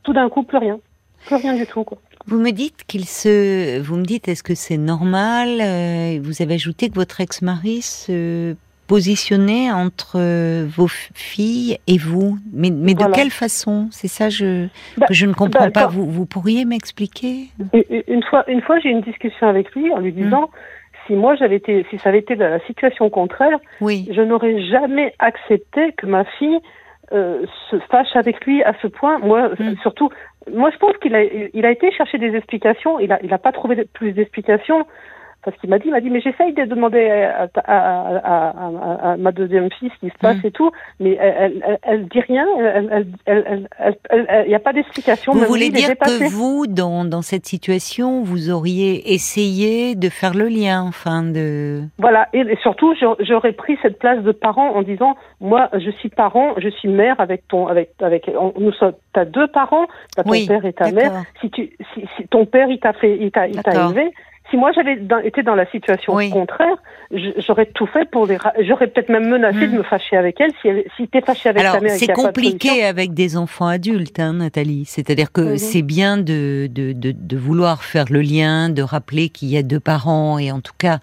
tout 0.04 0.14
d'un 0.14 0.30
coup, 0.30 0.44
plus 0.44 0.58
rien, 0.58 0.80
plus 1.26 1.36
rien 1.36 1.54
du 1.54 1.66
tout, 1.68 1.84
quoi. 1.84 1.98
Vous 2.28 2.40
me 2.40 2.52
dites 2.52 2.84
qu'il 2.88 3.06
se, 3.06 3.80
vous 3.82 3.98
me 3.98 4.04
dites, 4.04 4.28
est-ce 4.28 4.44
que 4.44 4.56
c'est 4.56 4.78
normal 4.78 5.60
euh, 5.62 6.20
Vous 6.22 6.42
avez 6.42 6.56
ajouté 6.56 6.90
que 6.90 6.96
votre 6.96 7.22
ex-mari 7.22 7.82
se 7.82 8.56
positionnait 8.88 9.72
entre 9.72 10.18
euh, 10.20 10.66
vos 10.68 10.88
filles 10.90 11.78
et 11.88 11.98
vous, 11.98 12.38
mais, 12.52 12.70
mais 12.72 12.94
de 12.94 13.06
quelle 13.14 13.32
façon? 13.32 13.88
C'est 13.92 14.10
ça 14.10 14.30
je, 14.30 14.68
Bah, 14.98 15.06
que 15.08 15.14
je 15.14 15.26
ne 15.26 15.34
comprends 15.34 15.66
bah, 15.66 15.72
pas. 15.72 15.88
Vous, 15.88 16.06
vous 16.10 16.26
pourriez 16.26 16.66
m'expliquer? 16.66 17.48
Une- 18.08 18.24
fois, 18.24 18.44
une 18.50 18.62
fois, 18.62 18.80
j'ai 18.80 18.90
eu 18.90 18.92
une 18.92 19.02
discussion 19.02 19.48
avec 19.48 19.74
lui 19.76 19.92
en 19.94 20.00
lui 20.00 20.12
disant 20.12 20.50
si 21.08 21.14
moi 21.14 21.36
j'avais 21.36 21.56
été, 21.56 21.86
si 21.90 21.98
ça 22.00 22.10
avait 22.10 22.20
été 22.20 22.36
la 22.36 22.60
situation 22.68 23.10
contraire, 23.10 23.58
Oui, 23.80 24.08
je 24.12 24.22
n'aurais 24.22 24.62
jamais 24.66 25.14
accepté 25.20 25.94
que 25.98 26.06
ma 26.06 26.26
fille 26.38 26.60
euh, 27.14 27.46
se 27.70 27.78
fâche 27.92 28.16
avec 28.16 28.46
lui 28.46 28.64
à 28.64 28.74
ce 28.82 28.88
point. 28.88 29.20
Moi, 29.20 29.50
Mm. 29.60 29.76
surtout, 29.82 30.10
moi 30.54 30.70
je 30.72 30.78
pense 30.78 30.98
qu'il 30.98 31.16
a, 31.16 31.24
il 31.24 31.66
a 31.66 31.72
été 31.72 31.92
chercher 31.92 32.18
des 32.18 32.36
explications. 32.36 33.00
Il 33.00 33.12
a, 33.12 33.20
il 33.24 33.34
a 33.34 33.38
pas 33.38 33.52
trouvé 33.52 33.76
de- 33.76 33.84
plus 33.84 34.12
d'explications. 34.14 34.86
Parce 35.44 35.58
qu'il 35.58 35.70
m'a 35.72 35.80
dit, 35.80 35.86
il 35.88 35.92
m'a 35.92 36.02
dit, 36.02 36.10
mais 36.12 36.22
j'essaye 36.22 36.54
de 36.54 36.66
demander 36.66 37.10
à, 37.10 37.48
à, 37.56 37.62
à, 37.66 38.20
à- 38.20 38.50
à- 38.50 39.12
à 39.14 39.18
ma 39.18 39.32
deuxième 39.32 39.72
fille 39.72 39.90
ce 39.96 40.00
qui 40.06 40.12
se 40.14 40.18
passe 40.20 40.38
Mm. 40.44 40.48
et 40.48 40.52
tout, 40.52 40.72
mais 41.00 41.18
elle, 41.20 41.62
elle, 41.66 41.80
elle, 41.82 42.08
dit 42.08 42.20
rien, 42.20 42.46
il 43.28 44.48
n'y 44.48 44.56
a 44.56 44.60
pas 44.60 44.74
d'explication. 44.74 45.34
vous 45.34 45.46
voulez 45.46 45.70
dire 45.70 45.90
que 45.98 46.30
vous, 46.30 46.68
dans, 46.68 47.06
dans 47.06 47.22
cette 47.22 47.46
situation, 47.46 48.22
vous 48.24 48.50
auriez 48.52 49.14
essayé 49.14 49.96
de 49.96 50.10
faire 50.10 50.34
le 50.34 50.48
lien, 50.48 50.84
enfin 50.84 51.24
de. 51.24 51.82
Voilà, 51.98 52.28
et, 52.34 52.40
et 52.42 52.58
surtout, 52.62 52.94
j'aurais- 53.20 53.52
pris 53.52 53.78
cette 53.82 54.00
place 54.00 54.24
de 54.24 54.32
parent 54.32 54.70
en 54.76 54.82
disant, 54.82 55.16
moi, 55.42 55.70
je 55.74 55.90
suis 55.92 56.08
parent, 56.10 56.54
je 56.58 56.70
suis 56.70 56.88
mère 56.88 57.20
avec 57.20 57.48
ton, 57.50 57.68
avec, 57.68 57.90
avec, 58.02 58.30
on- 58.40 58.54
nous 58.60 58.72
sommes, 58.72 58.94
t'as 59.14 59.26
deux 59.26 59.48
parents, 59.48 59.88
t'as 60.16 60.24
ton 60.24 60.30
Oui, 60.32 60.48
père 60.48 60.64
et 60.66 60.72
ta 60.74 60.90
mère. 60.92 61.12
Si 61.42 61.50
tu, 61.52 61.70
si, 61.94 62.06
si 62.16 62.28
ton 62.30 62.46
père, 62.46 62.70
il 62.70 62.80
t'a 62.80 62.94
fait, 62.94 63.18
il 63.20 63.30
t'a, 63.30 63.48
il 63.48 63.62
t'a 63.62 63.72
D'accord. 63.72 63.92
élevé. 63.92 64.12
Si 64.52 64.58
moi 64.58 64.72
j'avais 64.74 65.00
été 65.24 65.42
dans 65.42 65.56
la 65.56 65.66
situation 65.72 66.14
Oui. 66.14 66.30
contraire, 66.30 66.76
j'aurais 67.48 67.66
tout 67.68 67.88
fait 67.88 68.08
pour 68.12 68.28
les, 68.28 68.36
ra- 68.38 68.54
j'aurais 68.60 68.88
peut-être 68.88 69.10
même 69.10 69.28
menacé 69.30 69.66
Hmm. 69.68 69.72
de 69.72 69.78
me 69.78 69.84
fâcher 69.84 70.18
avec 70.18 70.40
elle 70.40 70.52
si, 70.62 70.68
elle, 70.68 70.84
si 70.98 71.08
t'es 71.08 71.22
fâché 71.22 71.50
avec 71.50 71.62
Alors, 71.64 71.76
ta 71.76 71.80
mère. 71.82 71.96
c'est 71.98 72.08
de 72.08 72.14
compliqué 72.14 72.84
avec 72.84 73.14
des 73.14 73.38
enfants 73.38 73.68
adultes, 73.68 74.20
hein, 74.20 74.34
Nathalie. 74.34 74.84
C'est-à-dire 74.86 75.32
que 75.32 75.42
Mhm. 75.54 75.58
c'est 75.58 75.82
bien 75.82 76.18
de, 76.18 76.68
de, 76.70 76.92
de, 76.92 77.12
de 77.18 77.38
vouloir 77.38 77.84
faire 77.84 78.06
le 78.10 78.22
lien, 78.22 78.70
de 78.70 78.82
rappeler 78.82 79.30
qu'il 79.30 79.48
y 79.50 79.58
a 79.58 79.64
deux 79.64 79.80
parents 79.80 80.38
et 80.38 80.52
en 80.52 80.60
tout 80.60 80.74
cas 80.78 81.00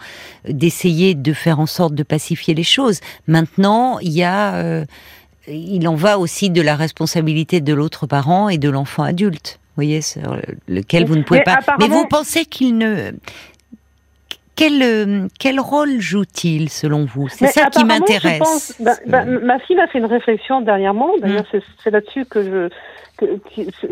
d'essayer 0.47 1.15
de 1.15 1.33
faire 1.33 1.59
en 1.59 1.67
sorte 1.67 1.95
de 1.95 2.03
pacifier 2.03 2.55
les 2.55 2.63
choses. 2.63 3.01
Maintenant, 3.27 3.99
il 4.01 4.13
y 4.13 4.23
a, 4.25 4.55
euh, 4.57 4.85
il 5.49 5.89
en 5.89 5.95
va 5.95 6.19
aussi 6.19 6.51
de 6.51 6.61
la 6.61 6.77
responsabilité 6.77 7.61
de 7.63 7.73
l'autre 7.73 8.07
parent 8.07 8.49
et 8.51 8.59
de 8.59 8.69
l'enfant 8.69 9.03
adulte. 9.05 9.59
Vous 9.79 9.85
voyez, 9.85 10.01
sur 10.03 10.37
lequel 10.67 11.05
vous 11.07 11.15
ne 11.15 11.23
pouvez 11.23 11.43
pas. 11.45 11.61
Mais 11.79 11.87
vous 11.87 12.05
pensez 12.09 12.45
qu'il 12.45 12.77
ne. 12.79 13.13
Quel, 14.57 14.83
euh, 14.83 15.29
quel 15.39 15.61
rôle 15.61 16.01
joue-t-il 16.01 16.69
selon 16.69 17.05
vous? 17.05 17.29
C'est 17.29 17.47
ça 17.47 17.67
qui 17.71 17.85
m'intéresse. 17.85 18.75
bah, 18.81 18.95
bah, 19.07 19.23
Euh, 19.25 19.39
ma 19.41 19.61
fille 19.61 19.77
m'a 19.77 19.87
fait 19.87 19.99
une 20.01 20.07
réflexion 20.07 20.61
dernièrement. 20.63 21.11
D'ailleurs, 21.23 21.45
Hmm. 21.55 21.61
c'est 21.85 21.91
là-dessus 21.93 22.25
que 22.25 22.43
je, 22.43 22.69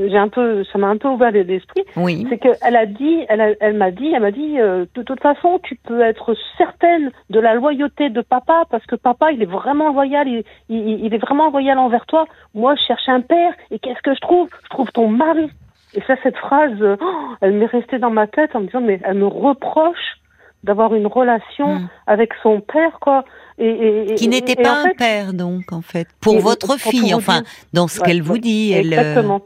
j'ai 0.09 0.19
un 0.19 0.26
peu, 0.26 0.64
ça 0.64 0.76
m'a 0.78 0.88
un 0.88 0.97
peu 0.97 1.07
ouvert 1.07 1.31
l'esprit. 1.31 1.85
oui. 1.95 2.26
C'est 2.31 2.38
qu'elle 2.38 2.75
a 2.75 2.85
dit, 2.87 3.25
elle, 3.28 3.40
a- 3.43 3.55
elle 3.61 3.75
m'a 3.76 3.93
dit, 3.93 4.11
elle 4.12 4.23
m'a 4.23 4.33
dit, 4.33 4.59
euh, 4.59 4.87
de 4.97 5.02
toute 5.05 5.21
façon, 5.21 5.61
tu 5.62 5.76
peux 5.76 6.00
être 6.00 6.35
certaine 6.59 7.12
de 7.31 7.38
la 7.38 7.55
loyauté 7.55 8.11
de 8.11 8.21
papa 8.23 8.64
parce 8.69 8.85
que 8.87 8.97
papa, 8.97 9.31
il 9.31 9.40
est 9.43 9.47
vraiment 9.61 9.93
loyal, 9.93 10.26
il, 10.26 10.43
il, 10.69 11.05
il 11.05 11.14
est 11.14 11.19
vraiment 11.19 11.49
loyal 11.50 11.78
envers 11.78 12.07
toi. 12.07 12.26
Moi, 12.55 12.75
je 12.75 12.83
cherche 12.88 13.09
un 13.09 13.21
père 13.21 13.52
et 13.71 13.78
qu'est-ce 13.78 14.02
que 14.02 14.14
je 14.16 14.21
trouve? 14.21 14.49
Je 14.64 14.69
trouve 14.71 14.90
ton 14.90 15.07
mari. 15.07 15.49
Et 15.97 16.03
ça, 16.07 16.15
cette 16.23 16.37
phrase, 16.37 16.81
euh, 16.81 16.97
oh, 17.00 17.35
elle 17.41 17.53
m'est 17.55 17.67
restée 17.67 17.99
dans 17.99 18.11
ma 18.11 18.26
tête 18.26 18.55
en 18.55 18.61
me 18.61 18.67
disant, 18.67 18.81
mais 18.83 19.00
elle 19.05 19.17
me 19.19 19.26
reproche 19.26 20.19
d'avoir 20.62 20.95
une 20.95 21.07
relation 21.07 21.76
Hmm. 21.76 21.88
avec 22.07 22.33
son 22.43 22.61
père, 22.61 22.99
quoi. 23.00 23.25
Et, 23.59 23.67
et- 23.69 24.12
et- 24.12 24.15
qui 24.17 24.29
n'était 24.29 24.57
pas 24.57 24.83
en 24.83 24.87
un 24.87 24.93
père 24.99 25.33
donc 25.33 25.73
en 25.73 25.81
fait 25.81 26.09
pour 26.21 26.38
votre 26.41 26.67
pour 26.67 26.76
fille 26.76 27.15
enfin 27.15 27.43
dans 27.73 27.88
ce 27.88 28.00
Ouais, 28.00 28.07
qu'elle 28.07 28.21
vous 28.23 28.37
dit 28.38 28.73
elle 28.73 28.93
euh, 28.93 28.99
Exactement. 28.99 29.41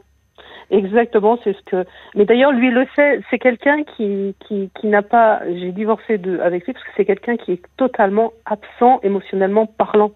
Exactement, 0.69 1.37
c'est 1.43 1.53
ce 1.53 1.61
que. 1.65 1.85
Mais 2.15 2.25
d'ailleurs, 2.25 2.51
lui 2.53 2.71
le 2.71 2.85
sait. 2.95 3.21
C'est 3.29 3.39
quelqu'un 3.39 3.83
qui 3.83 4.35
qui, 4.47 4.69
qui 4.79 4.87
n'a 4.87 5.01
pas. 5.01 5.41
J'ai 5.47 5.71
divorcé 5.71 6.17
de 6.17 6.39
avec 6.39 6.65
lui 6.65 6.73
parce 6.73 6.83
que 6.85 6.91
c'est 6.95 7.05
quelqu'un 7.05 7.35
qui 7.37 7.53
est 7.53 7.61
totalement 7.77 8.31
absent 8.45 8.99
émotionnellement 9.03 9.65
parlant. 9.65 10.11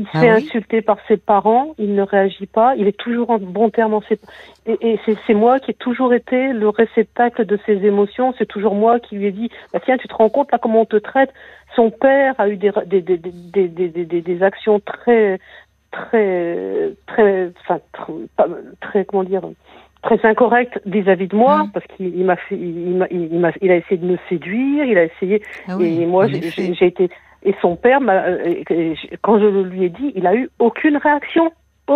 Il 0.00 0.06
se 0.06 0.10
Ah 0.14 0.20
fait 0.20 0.32
oui 0.32 0.44
insulter 0.46 0.80
par 0.80 0.96
ses 1.08 1.18
parents, 1.18 1.74
il 1.76 1.94
ne 1.94 2.00
réagit 2.00 2.46
pas, 2.46 2.74
il 2.74 2.86
est 2.86 2.96
toujours 2.96 3.28
en 3.28 3.38
bon 3.38 3.68
terme 3.68 3.92
en 3.92 4.00
ses... 4.00 4.18
Et, 4.64 4.92
et 4.92 5.00
c'est, 5.26 5.34
moi 5.34 5.58
qui 5.60 5.72
ai 5.72 5.74
toujours 5.74 6.14
été 6.14 6.54
le 6.54 6.70
réceptacle 6.70 7.44
de 7.44 7.58
ses 7.66 7.84
émotions, 7.84 8.32
c'est 8.38 8.46
toujours 8.46 8.74
moi 8.74 8.98
qui 8.98 9.16
lui 9.16 9.26
ai 9.26 9.30
dit, 9.30 9.50
bah 9.74 9.80
tiens, 9.84 9.98
tu 9.98 10.08
te 10.08 10.14
rends 10.14 10.30
compte 10.30 10.50
là 10.52 10.58
comment 10.58 10.80
on 10.80 10.86
te 10.86 10.96
traite 10.96 11.34
Son 11.76 11.90
père 11.90 12.34
a 12.38 12.48
eu 12.48 12.56
des, 12.56 12.72
des, 12.86 13.02
des, 13.02 13.18
des, 13.68 14.04
des, 14.22 14.42
actions 14.42 14.80
très, 14.80 15.38
très, 15.90 16.92
très, 17.06 17.50
enfin, 17.60 17.80
très, 18.80 19.04
comment 19.04 19.24
dire, 19.24 19.42
très 20.02 20.18
incorrectes 20.24 20.80
vis-à-vis 20.86 21.28
de 21.28 21.36
moi, 21.36 21.64
Mm. 21.64 21.72
parce 21.72 21.86
qu'il 21.88 22.16
il 22.16 22.24
m'a 22.24 22.36
fait, 22.36 22.56
il, 22.56 23.70
a 23.70 23.76
essayé 23.76 23.98
de 23.98 24.06
me 24.06 24.16
séduire, 24.30 24.84
il 24.84 24.96
a 24.96 25.04
essayé, 25.04 25.42
ah 25.68 25.76
oui, 25.76 26.00
et 26.00 26.06
moi, 26.06 26.26
j'ai 26.26 26.86
été. 26.86 27.10
Et 27.42 27.54
son 27.62 27.76
père, 27.76 28.00
m'a- 28.00 28.24
euh, 28.26 28.62
quand 29.22 29.38
je 29.38 29.46
lui 29.62 29.84
ai 29.84 29.88
dit, 29.88 30.12
il 30.14 30.26
a 30.26 30.34
eu 30.34 30.50
aucune 30.58 30.96
réaction. 30.96 31.50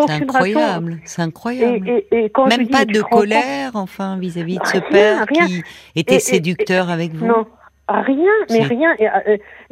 C'est 0.09 0.11
incroyable, 0.11 0.99
c'est 1.05 1.23
incroyable. 1.23 1.89
Et, 2.11 2.33
Même 2.49 2.69
pas 2.69 2.85
de 2.85 3.01
colère, 3.01 3.73
enfin, 3.75 4.19
vis-à-vis 4.19 4.59
de 4.59 4.67
ce 4.67 4.79
père 4.79 5.25
qui 5.27 5.63
était 5.95 6.19
séducteur 6.19 6.91
avec 6.91 7.13
vous. 7.13 7.27
Non, 7.27 7.47
rien, 7.89 8.33
mais 8.51 8.63
rien. 8.63 8.97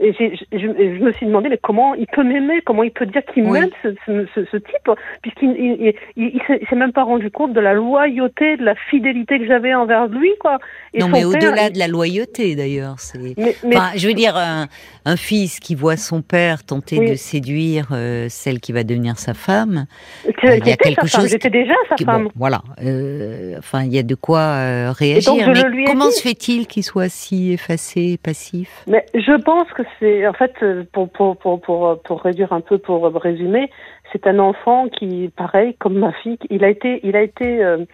Et, 0.03 0.13
je, 0.53 1.03
me 1.03 1.13
suis 1.13 1.27
demandé 1.27 1.49
mais 1.49 1.59
comment 1.59 1.95
il 1.95 2.07
peut 2.07 2.25
m'aimer, 2.25 2.61
comment 2.63 2.83
il 2.83 2.91
peut 2.91 3.07
dire 3.07 3.23
qu'il 3.33 3.45
m'aime 3.45 3.71
ce, 3.83 3.95
ce, 4.07 4.45
ce, 4.51 4.57
type, 4.57 4.91
puisqu'il 5.23 5.51
il, 5.51 5.95
il, 6.17 6.41
s'est 6.69 6.77
même 6.77 6.93
pas 6.93 7.05
rendu 7.05 7.31
compte 7.31 7.53
de 7.53 7.61
la 7.61 7.73
loyauté, 7.73 8.57
de 8.57 8.65
la 8.65 8.75
fidélité 8.75 9.39
que 9.39 9.47
j'avais 9.47 9.73
envers 9.75 10.09
lui, 10.09 10.33
quoi. 10.41 10.59
non, 10.99 11.09
mais 11.09 11.25
au-delà 11.25 11.71
de 11.71 11.79
la 11.79 11.87
loyauté, 11.87 12.57
d'ailleurs, 12.57 12.99
c'est. 12.99 13.35
Enfin, 13.65 13.91
je 13.97 14.09
veux 14.09 14.15
dire, 14.15 14.37
un, 14.37 14.67
un, 15.05 15.17
fils 15.17 15.61
qui 15.61 15.77
voit 15.77 15.97
son 15.97 16.21
père 16.21 16.65
tenter 16.65 16.99
de 16.99 17.15
séduire 17.15 17.89
euh, 17.93 18.27
celle 18.29 18.61
qui 18.61 18.73
va 18.73 18.83
devenir 18.83 19.19
sa 19.19 19.35
femme, 19.35 19.87
euh, 20.27 20.57
il 20.57 20.67
y 20.67 20.73
a 20.73 20.77
quelque 20.77 21.07
chose. 21.07 21.29
J'étais 21.29 21.51
déjà 21.51 21.75
sa 21.89 22.05
femme. 22.05 22.29
voilà. 22.35 22.63
Euh, 22.83 23.55
enfin, 23.59 23.85
il 23.85 23.95
y 23.95 23.99
a 23.99 24.03
de 24.03 24.15
quoi 24.15 24.93
réagir. 24.93 25.49
mais 25.49 25.85
comment 25.85 26.11
se 26.11 26.21
fait-il 26.21 26.67
qu'il 26.67 26.83
soit 26.83 27.09
si 27.09 27.53
effacé, 27.53 28.19
passif? 28.23 28.83
Mais 28.87 29.05
je 29.15 29.41
pense 29.43 29.69
que 29.77 29.83
c'est 29.99 30.27
en 30.27 30.33
fait 30.33 30.53
pour 30.93 31.11
pour 31.11 31.37
pour 31.37 31.61
pour 31.61 32.03
pour 32.03 32.21
réduire 32.23 32.53
un 32.53 32.61
peu 32.61 32.79
pour 32.79 33.05
résumer, 33.15 33.71
c'est 34.13 34.27
un 34.27 34.39
enfant 34.39 34.89
qui 34.89 35.31
pareil 35.37 35.75
comme 35.79 35.99
ma 35.99 36.13
fille, 36.13 36.39
il 36.51 36.65
a 36.65 36.69
été 36.69 37.01
il 37.05 37.17
a 37.17 37.23
été 37.23 37.65
euh, 37.65 37.85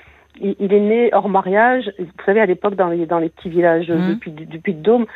il, 0.40 0.72
est 0.72 0.80
né 0.80 1.10
hors 1.12 1.28
mariage. 1.28 1.90
Vous 1.98 2.06
savez, 2.24 2.40
à 2.40 2.46
l'époque, 2.46 2.74
dans 2.74 2.88
les, 2.88 3.06
dans 3.06 3.18
les 3.18 3.28
petits 3.28 3.48
villages 3.48 3.90
mmh. 3.90 4.14
du, 4.26 4.46
du 4.46 4.60
Puy-de-Dôme, 4.60 5.06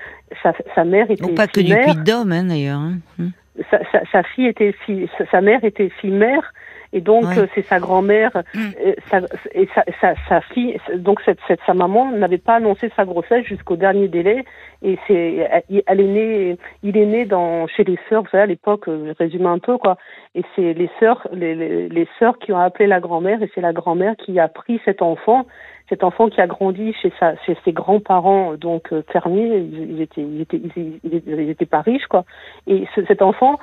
sa, 0.42 0.52
sa 0.74 0.84
mère 0.84 1.10
était. 1.10 1.22
Non, 1.22 1.34
pas 1.34 1.46
que 1.46 1.60
du 1.60 1.74
Puy-de-Dôme, 1.74 2.32
hein, 2.32 2.44
d'ailleurs. 2.44 2.78
Hein. 2.78 2.94
Mmh. 3.18 3.28
Sa, 3.70 3.78
sa, 3.90 4.00
sa, 4.10 4.22
fille 4.22 4.46
était 4.46 4.72
fille, 4.86 5.08
sa 5.30 5.40
mère 5.40 5.62
était 5.62 5.90
fille-mère 6.00 6.52
et 6.92 7.00
donc 7.00 7.25
euh, 7.37 7.46
c'est 7.54 7.64
sa 7.66 7.80
grand-mère 7.80 8.42
mm. 8.54 8.61
euh, 8.84 8.94
sa, 9.11 9.20
et 9.54 9.68
sa, 9.75 9.84
sa, 10.00 10.14
sa, 10.28 10.40
fille. 10.40 10.78
Donc 10.96 11.20
cette, 11.25 11.38
cette 11.49 11.61
sa 11.66 11.75
maman 11.75 12.11
n'avait 12.12 12.38
pas 12.38 12.56
annoncé 12.56 12.90
sa 12.96 13.04
grossesse 13.04 13.44
jusqu'au 13.44 13.76
dernier 13.76 14.08
délai. 14.08 14.44
Et 14.82 14.99
c'est, 15.06 15.49
elle 15.87 16.00
est 16.00 16.04
née, 16.04 16.58
il 16.82 16.96
est 16.96 17.06
né 17.06 17.25
dans 17.25 17.66
chez 17.68 17.84
les 17.84 17.99
sœurs. 18.08 18.22
Vous 18.22 18.28
savez 18.30 18.42
à 18.42 18.46
l'époque, 18.46 18.88
euh, 18.88 19.12
je 19.12 19.25
résume 19.25 19.46
un 19.46 19.58
peu 19.58 19.78
quoi. 19.78 19.96
Et 20.34 20.42
c'est 20.54 20.75
les 20.75 20.90
sœurs, 21.00 21.26
les, 21.32 21.54
les, 21.54 21.88
les 21.88 22.08
sœurs 22.18 22.38
qui 22.38 22.52
ont 22.52 22.58
appelé 22.58 22.87
la 22.87 23.00
grand-mère 23.00 23.42
et 23.42 23.50
c'est 23.54 23.61
la 23.61 23.72
grand-mère 23.72 24.16
qui 24.16 24.38
a 24.38 24.49
pris 24.49 24.80
cet 24.84 25.00
enfant 25.00 25.46
cet 25.92 26.04
enfant 26.04 26.30
qui 26.30 26.40
a 26.40 26.46
grandi 26.46 26.94
chez, 27.02 27.12
sa, 27.20 27.37
chez 27.44 27.54
ses 27.66 27.72
grands-parents, 27.72 28.54
donc 28.54 28.94
euh, 28.94 29.02
fermiers, 29.12 29.58
ils, 29.58 30.00
étaient, 30.00 30.22
ils, 30.22 30.40
étaient, 30.40 30.61
ils, 31.04 31.50
étaient 31.50 31.66
pas 31.66 31.82
riches, 31.82 32.06
quoi. 32.06 32.25
Et 32.66 32.87
ce, 32.94 33.04
cet 33.04 33.20
enfant, 33.20 33.58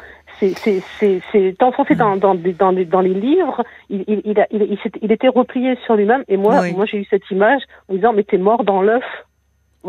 enfant, 1.64 1.86
c'est 1.88 1.96
dans, 1.96 2.18
dans, 2.18 2.36
dans, 2.36 2.70
les, 2.70 2.86
dans 2.86 3.02
les 3.02 3.16
livres, 3.16 3.64
il, 3.90 4.04
il, 4.08 4.22
il, 4.26 4.46
il, 4.52 4.78
il, 5.02 5.12
était 5.12 5.28
replié 5.28 5.76
sur 5.86 5.96
lui-même. 5.96 6.24
Et 6.28 6.38
moi, 6.38 6.62
moi, 6.76 6.86
j'ai 6.86 7.00
eu 7.00 7.06
cette 7.10 7.28
image 7.32 7.64
en 7.90 7.96
disant, 7.96 8.14
mais 8.14 8.24
t'es 8.24 8.38
mort 8.38 8.64
dans 8.64 8.84
l'œuf. 8.84 9.04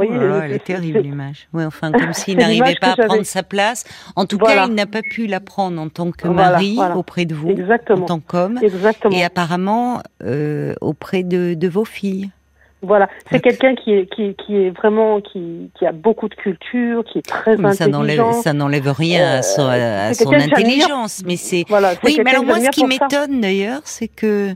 Vous 0.00 0.14
voyez, 0.14 0.30
oh 0.32 0.40
elle 0.42 0.52
est 0.52 0.64
terrible 0.64 1.00
l'image. 1.00 1.48
Ouais, 1.52 1.64
enfin, 1.64 1.92
comme 1.92 2.12
s'il 2.12 2.38
n'arrivait 2.38 2.76
pas 2.80 2.92
à 2.92 2.96
prendre 2.96 3.24
sa 3.24 3.42
place. 3.42 3.84
En 4.16 4.26
tout 4.26 4.38
cas, 4.38 4.66
il 4.66 4.74
n'a 4.74 4.86
pas 4.86 5.02
pu 5.02 5.26
la 5.26 5.40
prendre 5.40 5.80
en 5.80 5.88
tant 5.88 6.10
que 6.10 6.28
mari 6.28 6.78
auprès 6.94 7.24
de 7.24 7.34
vous, 7.34 7.50
Exactement. 7.50 8.02
en 8.02 8.06
tant 8.06 8.20
qu'homme, 8.20 8.58
et 9.10 9.24
apparemment 9.24 10.02
euh, 10.22 10.74
auprès 10.80 11.22
de, 11.22 11.54
de 11.54 11.68
vos 11.68 11.84
filles. 11.84 12.30
Voilà, 12.82 13.10
c'est 13.30 13.40
quelqu'un 13.40 13.74
qui 13.74 13.92
est, 13.92 14.06
qui, 14.06 14.34
qui 14.34 14.56
est 14.56 14.70
vraiment 14.70 15.20
qui, 15.20 15.70
qui 15.78 15.84
a 15.84 15.92
beaucoup 15.92 16.30
de 16.30 16.34
culture, 16.34 17.04
qui 17.04 17.18
est 17.18 17.26
très 17.26 17.58
mais 17.58 17.68
intelligent. 17.68 18.32
Ça 18.32 18.54
n'enlève 18.54 18.88
rien 18.90 19.38
à 19.38 19.42
son, 19.42 19.68
euh, 19.68 20.08
à 20.10 20.14
son 20.14 20.32
intelligence, 20.32 21.22
mais 21.26 21.36
c'est. 21.36 21.64
Voilà, 21.68 21.92
oui, 22.04 22.18
mais 22.24 22.30
alors 22.30 22.44
moi, 22.44 22.58
ce 22.58 22.70
qui 22.70 22.86
m'étonne 22.86 23.42
d'ailleurs, 23.42 23.82
c'est 23.84 24.08
que 24.08 24.54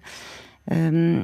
euh, 0.72 1.22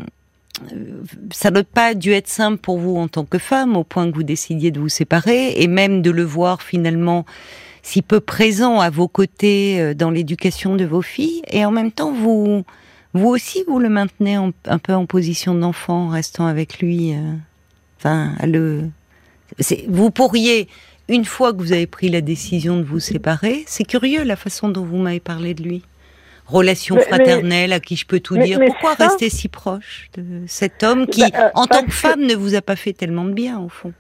ça 1.33 1.51
n'a 1.51 1.65
pas 1.65 1.95
dû 1.95 2.13
être 2.13 2.29
simple 2.29 2.59
pour 2.59 2.79
vous 2.79 2.97
en 2.97 3.09
tant 3.09 3.25
que 3.25 3.39
femme, 3.39 3.77
au 3.77 3.85
point 3.85 4.11
que 4.11 4.15
vous 4.15 4.23
décidiez 4.23 4.71
de 4.71 4.81
vous 4.81 4.89
séparer, 4.89 5.61
et 5.61 5.67
même 5.67 6.03
de 6.03 6.11
le 6.11 6.23
voir 6.23 6.63
finalement 6.63 7.25
si 7.83 8.03
peu 8.03 8.21
présent 8.21 8.81
à 8.81 8.91
vos 8.91 9.09
côtés 9.09 9.81
euh, 9.81 9.95
dans 9.95 10.11
l'éducation 10.11 10.77
de 10.77 10.85
vos 10.85 11.03
filles, 11.03 11.43
et 11.51 11.65
en 11.65 11.71
même 11.71 11.93
temps 11.93 12.13
vous 12.13 12.65
vous 13.13 13.29
aussi, 13.29 13.65
vous 13.67 13.81
le 13.81 13.89
maintenez 13.89 14.37
un 14.37 14.79
peu 14.79 14.95
en 14.95 15.05
position 15.05 15.55
d'enfant, 15.55 16.09
restant 16.09 16.47
avec 16.47 16.79
lui. 16.79 17.15
Euh, 17.15 17.33
enfin. 17.99 18.35
Vous 19.89 20.11
pourriez, 20.13 20.69
une 21.09 21.25
fois 21.25 21.53
que 21.53 21.59
vous 21.59 21.73
avez 21.73 21.89
pris 21.89 22.09
la 22.09 22.21
décision 22.21 22.77
de 22.77 22.85
vous 22.85 23.01
séparer, 23.01 23.65
c'est 23.67 23.85
curieux 23.85 24.23
la 24.23 24.37
façon 24.37 24.69
dont 24.69 24.85
vous 24.85 24.99
m'avez 24.99 25.19
parlé 25.19 25.55
de 25.55 25.63
lui. 25.65 25.83
Relation 26.51 26.99
fraternelle 26.99 27.73
à 27.73 27.81
qui 27.81 27.97
je 27.97 28.07
peux 28.07 28.21
tout 28.21 28.37
dire. 28.37 28.59
Pourquoi 28.65 28.95
rester 28.95 29.31
si 29.31 29.49
proche 29.49 30.09
de 30.17 30.43
cet 30.47 30.83
homme 30.83 31.07
qui, 31.07 31.21
bah, 31.31 31.39
euh, 31.47 31.49
en 31.55 31.67
tant 31.67 31.85
que 31.85 31.93
femme, 31.93 32.23
ne 32.23 32.35
vous 32.35 32.55
a 32.55 32.63
pas 32.63 32.77
fait 32.77 32.93
tellement 32.93 33.25
de 33.25 33.33
bien 33.33 33.59
au 33.61 33.69
fond? 33.69 33.93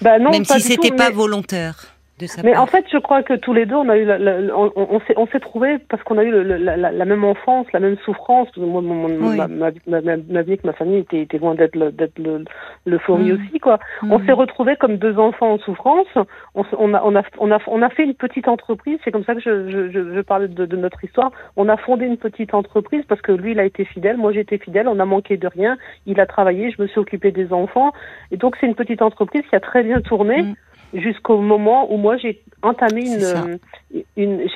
Bah 0.00 0.18
non, 0.18 0.30
Même 0.30 0.44
si 0.44 0.60
c'était 0.60 0.92
pas 0.92 1.10
volontaire 1.10 1.97
mais 2.42 2.56
en 2.56 2.66
fait, 2.66 2.84
je 2.92 2.98
crois 2.98 3.22
que 3.22 3.34
tous 3.34 3.52
les 3.52 3.66
deux, 3.66 3.76
on 3.76 3.88
a 3.88 3.96
eu, 3.96 4.04
la, 4.04 4.16
on, 4.56 4.72
on 4.74 5.00
s'est, 5.00 5.14
on 5.16 5.26
s'est 5.26 5.40
trouvé 5.40 5.78
parce 5.88 6.02
qu'on 6.02 6.18
a 6.18 6.24
eu 6.24 6.30
la, 6.42 6.76
la, 6.76 7.04
même 7.04 7.24
enfance, 7.24 7.66
la 7.72 7.80
même 7.80 7.96
souffrance. 8.04 8.48
Moi, 8.56 8.82
mon, 8.82 9.08
ma, 9.08 9.46
ma, 9.46 9.70
ma, 9.86 10.00
ma, 10.00 10.16
vie 10.16 10.52
avec 10.52 10.64
ma 10.64 10.72
famille 10.72 10.98
était, 10.98 11.20
était 11.22 11.38
loin 11.38 11.54
d'être, 11.54 11.76
d'être 11.76 12.18
le, 12.18 12.44
le 12.86 12.96
mm. 12.96 13.32
aussi, 13.32 13.60
quoi. 13.60 13.78
On 14.02 14.18
mm. 14.18 14.26
s'est 14.26 14.32
retrouvés 14.32 14.76
comme 14.76 14.96
deux 14.96 15.18
enfants 15.18 15.52
en 15.52 15.58
souffrance. 15.58 16.06
On, 16.54 16.64
on, 16.78 16.94
a, 16.94 17.02
on, 17.04 17.14
a, 17.14 17.22
on, 17.38 17.50
a, 17.52 17.58
on 17.66 17.82
a 17.82 17.90
fait 17.90 18.04
une 18.04 18.14
petite 18.14 18.48
entreprise. 18.48 18.98
C'est 19.04 19.10
comme 19.10 19.24
ça 19.24 19.34
que 19.34 19.40
je, 19.40 19.70
je, 19.70 19.90
je, 19.90 20.14
je 20.14 20.20
parlais 20.20 20.48
de, 20.48 20.66
de, 20.66 20.76
notre 20.76 21.04
histoire. 21.04 21.30
On 21.56 21.68
a 21.68 21.76
fondé 21.76 22.06
une 22.06 22.18
petite 22.18 22.54
entreprise 22.54 23.04
parce 23.08 23.20
que 23.20 23.32
lui, 23.32 23.52
il 23.52 23.60
a 23.60 23.64
été 23.64 23.84
fidèle. 23.84 24.16
Moi, 24.16 24.34
été 24.34 24.58
fidèle. 24.58 24.88
On 24.88 24.98
a 24.98 25.04
manqué 25.04 25.36
de 25.36 25.46
rien. 25.46 25.76
Il 26.06 26.20
a 26.20 26.26
travaillé. 26.26 26.70
Je 26.70 26.82
me 26.82 26.88
suis 26.88 26.98
occupée 26.98 27.30
des 27.30 27.52
enfants. 27.52 27.92
Et 28.30 28.36
donc, 28.36 28.56
c'est 28.60 28.66
une 28.66 28.74
petite 28.74 29.02
entreprise 29.02 29.42
qui 29.48 29.56
a 29.56 29.60
très 29.60 29.82
bien 29.82 30.00
tourné. 30.00 30.42
Mm 30.42 30.54
jusqu'au 30.94 31.38
moment 31.38 31.92
où 31.92 31.96
moi 31.96 32.16
j'ai 32.16 32.42
entamé 32.62 33.06
une, 33.06 33.22
euh, 33.22 34.02
une 34.16 34.48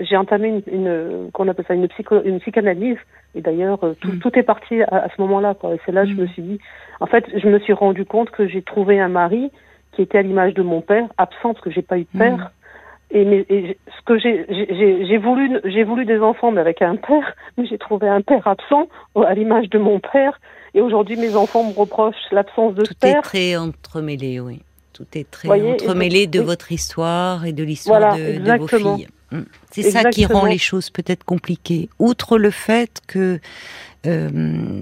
j'ai 0.00 0.16
entamé 0.16 0.48
une, 0.48 0.62
une 0.72 1.30
qu'on 1.32 1.48
appelle 1.48 1.64
ça 1.66 1.74
une 1.74 1.88
psycho 1.88 2.22
une 2.24 2.40
psychanalyse. 2.40 2.98
Et 3.34 3.40
d'ailleurs 3.40 3.82
euh, 3.84 3.94
tout, 4.00 4.12
mm. 4.12 4.18
tout 4.18 4.38
est 4.38 4.42
parti 4.42 4.82
à, 4.82 5.08
ce 5.14 5.20
moment-là 5.22 5.54
quoi. 5.54 5.74
Et 5.74 5.80
c'est 5.86 5.92
là 5.92 6.04
que 6.04 6.10
je 6.10 6.14
me 6.14 6.24
mm. 6.24 6.28
suis 6.28 6.42
dit 6.42 6.58
en 7.00 7.06
fait 7.06 7.24
je 7.34 7.48
me 7.48 7.58
suis 7.58 7.72
rendu 7.72 8.04
compte 8.04 8.30
que 8.30 8.46
j'ai 8.48 8.62
trouvé 8.62 9.00
un 9.00 9.08
mari 9.08 9.50
qui 9.92 10.02
était 10.02 10.18
à 10.18 10.22
l'image 10.22 10.54
de 10.54 10.62
mon 10.62 10.80
père 10.80 11.06
absent 11.18 11.54
parce 11.54 11.60
que 11.60 11.70
j'ai 11.70 11.82
pas 11.82 11.98
eu 11.98 12.06
de 12.12 12.18
père. 12.18 12.36
Mm. 12.36 13.16
et, 13.16 13.24
mais, 13.24 13.46
et 13.48 13.78
ce 13.86 14.04
que 14.04 14.18
j'ai 14.18 14.46
j'ai 14.48 15.18
voulu 15.18 15.60
j'ai 15.64 15.84
voulu 15.84 16.04
des 16.04 16.18
enfants 16.18 16.50
mais 16.50 16.60
avec 16.60 16.82
un 16.82 16.96
père 16.96 17.34
mais 17.56 17.66
j'ai 17.66 17.78
trouvé 17.78 18.08
un 18.08 18.22
père 18.22 18.46
absent 18.46 18.88
à 19.14 19.34
l'image 19.34 19.70
de 19.70 19.78
mon 19.78 20.00
père. 20.00 20.40
Et 20.74 20.82
aujourd'hui 20.82 21.16
mes 21.16 21.36
enfants 21.36 21.64
me 21.64 21.72
reprochent 21.72 22.16
l'absence 22.32 22.74
de 22.74 22.82
tout 22.82 22.92
père. 23.00 23.14
tout 23.14 23.18
est 23.18 23.22
très 23.22 23.56
entremêlé 23.56 24.40
oui 24.40 24.60
tout 24.96 25.06
est 25.14 25.30
très 25.30 25.48
entremêlé 25.48 26.26
de 26.26 26.40
votre 26.40 26.72
histoire 26.72 27.44
et 27.44 27.52
de 27.52 27.62
l'histoire 27.62 28.16
de, 28.16 28.56
vos 28.58 28.66
filles. 28.66 29.08
Mm. 29.30 29.40
C'est 29.70 29.82
ça 29.82 30.04
qui 30.04 30.24
rend 30.24 30.46
les 30.46 30.58
choses 30.58 30.88
peut-être 30.88 31.24
compliquées. 31.24 31.90
Outre 31.98 32.38
le 32.38 32.50
fait 32.50 33.02
que 33.06 33.38
euh, 34.06 34.28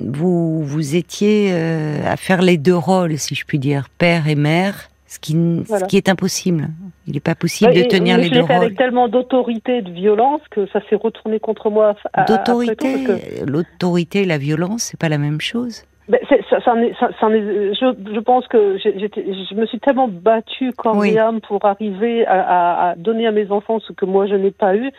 vous 0.07 0.63
vous 0.63 0.95
étiez 0.95 1.51
euh, 1.53 1.99
à 2.07 2.17
faire 2.17 2.43
les 2.43 2.59
deux 2.59 2.77
rôles, 2.77 3.19
si 3.19 3.35
je 3.35 3.45
puis 3.45 3.59
dire, 3.59 3.89
père 3.99 4.29
et 4.29 4.37
mère, 4.37 4.89
ce 5.09 5.19
qui, 5.19 5.33
ce 5.33 5.85
qui 5.87 5.97
est 5.97 6.09
impossible. 6.09 6.69
Il 7.07 7.15
n'est 7.15 7.21
pas 7.21 7.35
possible 7.35 7.75
de 7.75 7.83
tenir 7.83 8.17
les 8.17 8.31
deux 8.31 8.43
rôles. 8.43 8.53
avec 8.53 8.77
tellement 8.77 9.09
d'autorité 9.09 9.79
et 9.79 9.83
de 9.83 9.91
violence 9.91 10.43
que 10.51 10.67
ça 10.69 10.81
s'est 10.89 10.97
retourné 10.97 11.41
contre 11.41 11.71
moi. 11.71 11.97
D'autorité, 12.29 13.07
l'autorité 13.45 14.23
et 14.23 14.27
la 14.27 14.39
violence, 14.39 14.85
c'est 14.85 15.01
pas 15.01 15.09
la 15.09 15.19
même 15.19 15.41
chose. 15.41 15.85
Ben, 16.09 16.21
ça, 16.29 16.37
ça, 16.51 16.61
ça, 16.61 17.29
je, 17.31 18.13
je 18.15 18.21
pense 18.21 18.47
que 18.49 18.77
je 18.77 19.55
me 19.55 19.67
suis 19.67 19.81
tellement 19.81 20.09
battue 20.09 20.73
comme 20.73 20.99
oui. 20.99 21.17
pour 21.49 21.65
arriver 21.65 22.27
à, 22.27 22.91
à, 22.91 22.95
donner 22.95 23.27
à 23.27 23.33
mes 23.33 23.51
enfants 23.51 23.81
ce 23.81 23.93
que 23.95 24.05
moi 24.05 24.27
je 24.27 24.35
n'ai 24.35 24.51
pas 24.51 24.77
eu. 24.77 24.91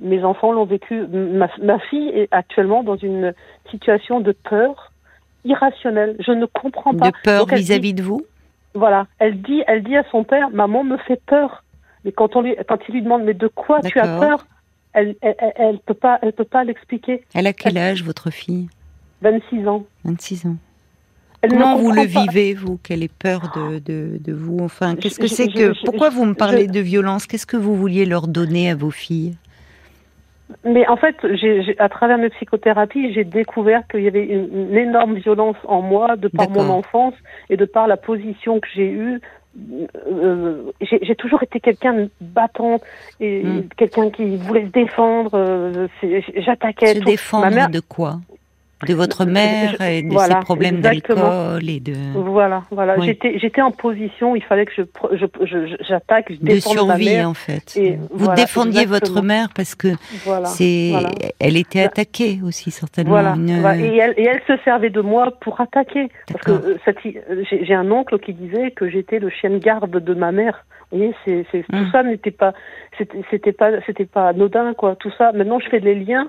Mes 0.00 0.22
enfants 0.22 0.52
l'ont 0.52 0.64
vécu. 0.64 1.04
Ma, 1.08 1.48
ma, 1.60 1.78
fille 1.80 2.08
est 2.10 2.28
actuellement 2.30 2.84
dans 2.84 2.96
une 2.96 3.34
situation 3.70 4.20
de 4.20 4.30
peur 4.32 4.92
irrationnelle. 5.44 6.16
Je 6.20 6.30
ne 6.30 6.46
comprends 6.46 6.94
pas. 6.94 7.10
De 7.10 7.16
peur 7.24 7.46
vis-à-vis 7.46 7.94
de 7.94 8.02
vous? 8.02 8.24
Voilà. 8.74 9.06
Elle 9.18 9.42
dit, 9.42 9.64
elle 9.66 9.82
dit 9.82 9.96
à 9.96 10.04
son 10.12 10.22
père, 10.22 10.50
maman 10.50 10.84
me 10.84 10.96
fait 10.96 11.20
peur. 11.26 11.64
Mais 12.04 12.12
quand 12.12 12.36
on 12.36 12.40
lui, 12.40 12.56
quand 12.68 12.78
il 12.88 12.94
lui 12.94 13.02
demande, 13.02 13.24
mais 13.24 13.34
de 13.34 13.48
quoi 13.48 13.80
tu 13.80 13.98
as 13.98 14.18
peur? 14.18 14.46
Elle, 14.92 15.16
elle, 15.22 15.34
elle, 15.38 15.52
elle 15.56 15.78
peut 15.78 15.94
pas, 15.94 16.18
elle 16.22 16.32
peut 16.32 16.44
pas 16.44 16.62
l'expliquer. 16.62 17.24
Elle 17.34 17.48
a 17.48 17.52
quel 17.52 17.78
âge 17.78 18.04
votre 18.04 18.30
fille? 18.30 18.68
26 19.22 19.66
ans. 19.68 19.84
26 20.04 20.46
ans. 20.46 20.56
Comment 21.48 21.76
vous 21.76 21.90
le 21.90 22.02
vivez, 22.04 22.54
vous 22.54 22.78
Quelle 22.82 23.02
est 23.02 23.12
peur 23.12 23.40
de, 23.56 23.78
de, 23.80 24.18
de 24.18 24.32
vous? 24.32 24.58
Enfin, 24.60 24.94
qu'est-ce 24.94 25.18
que 25.18 25.26
c'est 25.26 25.48
que... 25.48 25.72
Pourquoi 25.84 26.08
vous 26.10 26.24
me 26.24 26.34
parlez 26.34 26.68
de 26.68 26.78
violence? 26.80 27.26
Qu'est-ce 27.26 27.46
que 27.46 27.56
vous 27.56 27.74
vouliez 27.74 28.04
leur 28.06 28.28
donner 28.28 28.70
à 28.70 28.76
vos 28.76 28.90
filles? 28.92 29.34
Mais 30.64 30.86
en 30.86 30.96
fait, 30.96 31.16
à 31.78 31.88
travers 31.88 32.18
mes 32.18 32.28
psychothérapies, 32.30 33.12
j'ai 33.12 33.24
découvert 33.24 33.82
qu'il 33.88 34.02
y 34.02 34.06
avait 34.06 34.24
une, 34.24 34.76
énorme 34.76 35.14
violence 35.16 35.56
en 35.66 35.80
moi 35.82 36.14
de 36.16 36.28
par 36.28 36.48
mon 36.50 36.68
enfance 36.68 37.14
et 37.50 37.56
de 37.56 37.64
par 37.64 37.88
la 37.88 37.96
position 37.96 38.60
que 38.60 38.68
j'ai 38.74 38.90
eue 38.90 39.20
euh, 40.10 40.62
j'ai 40.80 41.14
toujours 41.14 41.42
été 41.42 41.60
quelqu'un 41.60 41.92
de 41.94 42.10
battant 42.22 42.80
et 43.20 43.42
Mm. 43.44 43.62
quelqu'un 43.76 44.10
qui 44.10 44.36
voulait 44.36 44.64
se 44.64 44.70
défendre. 44.70 45.32
euh, 45.34 45.88
J'attaquais. 46.36 46.94
Se 46.94 46.98
tout. 47.00 47.04
défendre 47.04 47.44
Ma 47.44 47.50
mère- 47.50 47.68
de 47.70 47.80
quoi? 47.80 48.18
De 48.86 48.94
votre 48.94 49.24
mère 49.24 49.76
je- 49.78 49.84
et 49.84 50.02
de 50.02 50.12
voilà, 50.12 50.36
ses 50.36 50.40
problèmes 50.40 50.80
d'alcool 50.80 51.68
et 51.68 51.80
de, 51.80 51.94
Voilà, 52.14 52.62
voilà. 52.70 52.96
Oui. 52.98 53.06
J'étais, 53.06 53.38
j'étais 53.38 53.60
en 53.62 53.70
position. 53.70 54.34
Il 54.34 54.42
fallait 54.42 54.66
que 54.66 54.72
je, 54.76 54.82
pr- 54.82 55.16
je, 55.16 55.26
je- 55.46 55.66
je- 55.66 55.84
j'attaque, 55.86 56.32
de 56.32 56.54
ma 56.54 56.60
survie 56.60 57.04
mère. 57.06 57.28
en 57.28 57.34
fait. 57.34 57.76
et 57.76 57.92
Vous 57.92 58.08
voilà, 58.24 58.34
défendiez 58.34 58.82
exactement. 58.82 59.14
votre 59.14 59.26
mère 59.26 59.48
parce 59.54 59.74
que 59.74 59.88
Voilà. 60.24 60.46
c'est, 60.46 60.92
elle 61.38 61.56
était 61.56 61.80
Bah, 61.80 61.86
attaquée 61.86 62.40
aussi 62.44 62.70
certainement. 62.70 63.16
Une- 63.34 63.60
voilà. 63.60 63.76
Et, 63.76 63.96
elle, 63.96 64.14
et 64.16 64.24
elle 64.26 64.42
se 64.46 64.60
servait 64.64 64.90
de 64.90 65.00
moi 65.00 65.30
pour 65.40 65.60
attaquer. 65.60 66.08
Parce 66.32 66.42
que 66.44 66.50
euh, 66.52 66.76
euh, 67.30 67.44
j'ai, 67.50 67.74
un 67.74 67.90
oncle 67.90 68.18
qui 68.18 68.32
disait 68.34 68.70
que 68.72 68.88
j'étais 68.90 69.18
le 69.18 69.30
chien 69.30 69.50
de 69.50 69.58
garde 69.58 69.90
de 70.02 70.14
ma 70.14 70.32
mère. 70.32 70.64
Vous 70.90 70.98
voyez, 70.98 71.14
c'est, 71.24 71.46
tout 71.70 71.76
Mm. 71.76 71.90
ça 71.92 72.02
n'était 72.02 72.30
pas, 72.30 72.52
c'était, 72.98 73.22
c'était 73.30 73.52
pas, 73.52 73.70
c'était 73.86 74.04
pas 74.04 74.28
anodin, 74.28 74.74
quoi. 74.74 74.94
Tout 74.96 75.10
ça. 75.16 75.32
Maintenant, 75.32 75.58
je 75.58 75.68
fais 75.68 75.78
les 75.80 75.94
liens. 75.94 76.28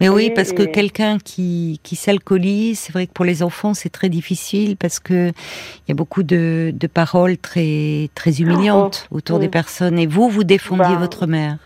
Mais 0.00 0.08
oui, 0.08 0.30
parce 0.34 0.52
que 0.52 0.62
quelqu'un 0.62 1.18
qui, 1.18 1.80
qui 1.82 1.96
s'alcoolise, 1.96 2.78
c'est 2.78 2.92
vrai 2.92 3.06
que 3.06 3.12
pour 3.12 3.24
les 3.24 3.42
enfants 3.42 3.74
c'est 3.74 3.88
très 3.90 4.08
difficile 4.08 4.76
parce 4.76 4.98
que 5.00 5.28
il 5.28 5.88
y 5.88 5.92
a 5.92 5.94
beaucoup 5.94 6.22
de, 6.22 6.72
de 6.74 6.86
paroles 6.86 7.38
très 7.38 8.08
très 8.14 8.40
humiliantes 8.40 9.06
autour 9.10 9.36
oui. 9.38 9.42
des 9.46 9.48
personnes. 9.50 9.98
Et 9.98 10.06
vous, 10.06 10.28
vous 10.28 10.44
défendiez 10.44 10.94
Bah, 10.94 11.00
votre 11.00 11.26
mère. 11.26 11.56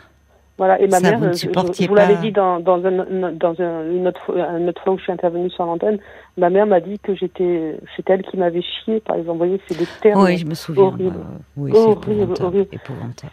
Voilà. 0.58 0.78
Et 0.78 0.88
ma 0.88 0.98
Ça, 1.00 1.10
mère, 1.10 1.18
vous 1.18 1.24
ne 1.26 1.32
je, 1.32 1.38
supportiez 1.38 1.86
je 1.86 1.90
vous 1.90 1.96
pas. 1.96 2.12
dit 2.16 2.32
dans, 2.32 2.60
dans, 2.60 2.84
un, 2.84 3.32
dans 3.32 3.54
un, 3.62 3.90
une, 3.90 4.06
autre, 4.08 4.20
fois- 4.26 4.36
une 4.58 4.68
autre 4.68 4.82
fois 4.82 4.92
où 4.92 4.98
je 4.98 5.04
suis 5.04 5.12
intervenue 5.12 5.48
sur 5.48 5.64
l'antenne, 5.64 5.98
ma 6.36 6.50
mère 6.50 6.66
m'a 6.66 6.80
dit 6.80 6.98
que 6.98 7.14
j'étais, 7.14 7.76
c'est 7.96 8.08
elle 8.10 8.20
qui 8.22 8.36
m'avait 8.36 8.60
chié, 8.60 9.00
par 9.00 9.16
exemple. 9.16 9.38
Vous 9.38 9.46
voyez, 9.46 9.60
c'est 9.66 9.78
des 9.78 9.86
termes. 10.02 10.22
Oui, 10.22 10.36
je 10.36 10.44
me 10.44 10.52
souviens. 10.54 10.94
Euh, 11.00 11.10
oui. 11.56 11.72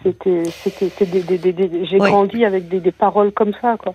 C'était, 0.04 0.44
c'était, 0.46 0.90
c'était 0.90 1.06
des, 1.06 1.38
des, 1.38 1.38
des, 1.38 1.68
des- 1.68 1.86
j'ai 1.86 1.98
grandi 1.98 2.46
avec 2.46 2.70
des, 2.70 2.80
des 2.80 2.92
paroles 2.92 3.32
comme 3.34 3.52
ça, 3.62 3.76
quoi. 3.78 3.94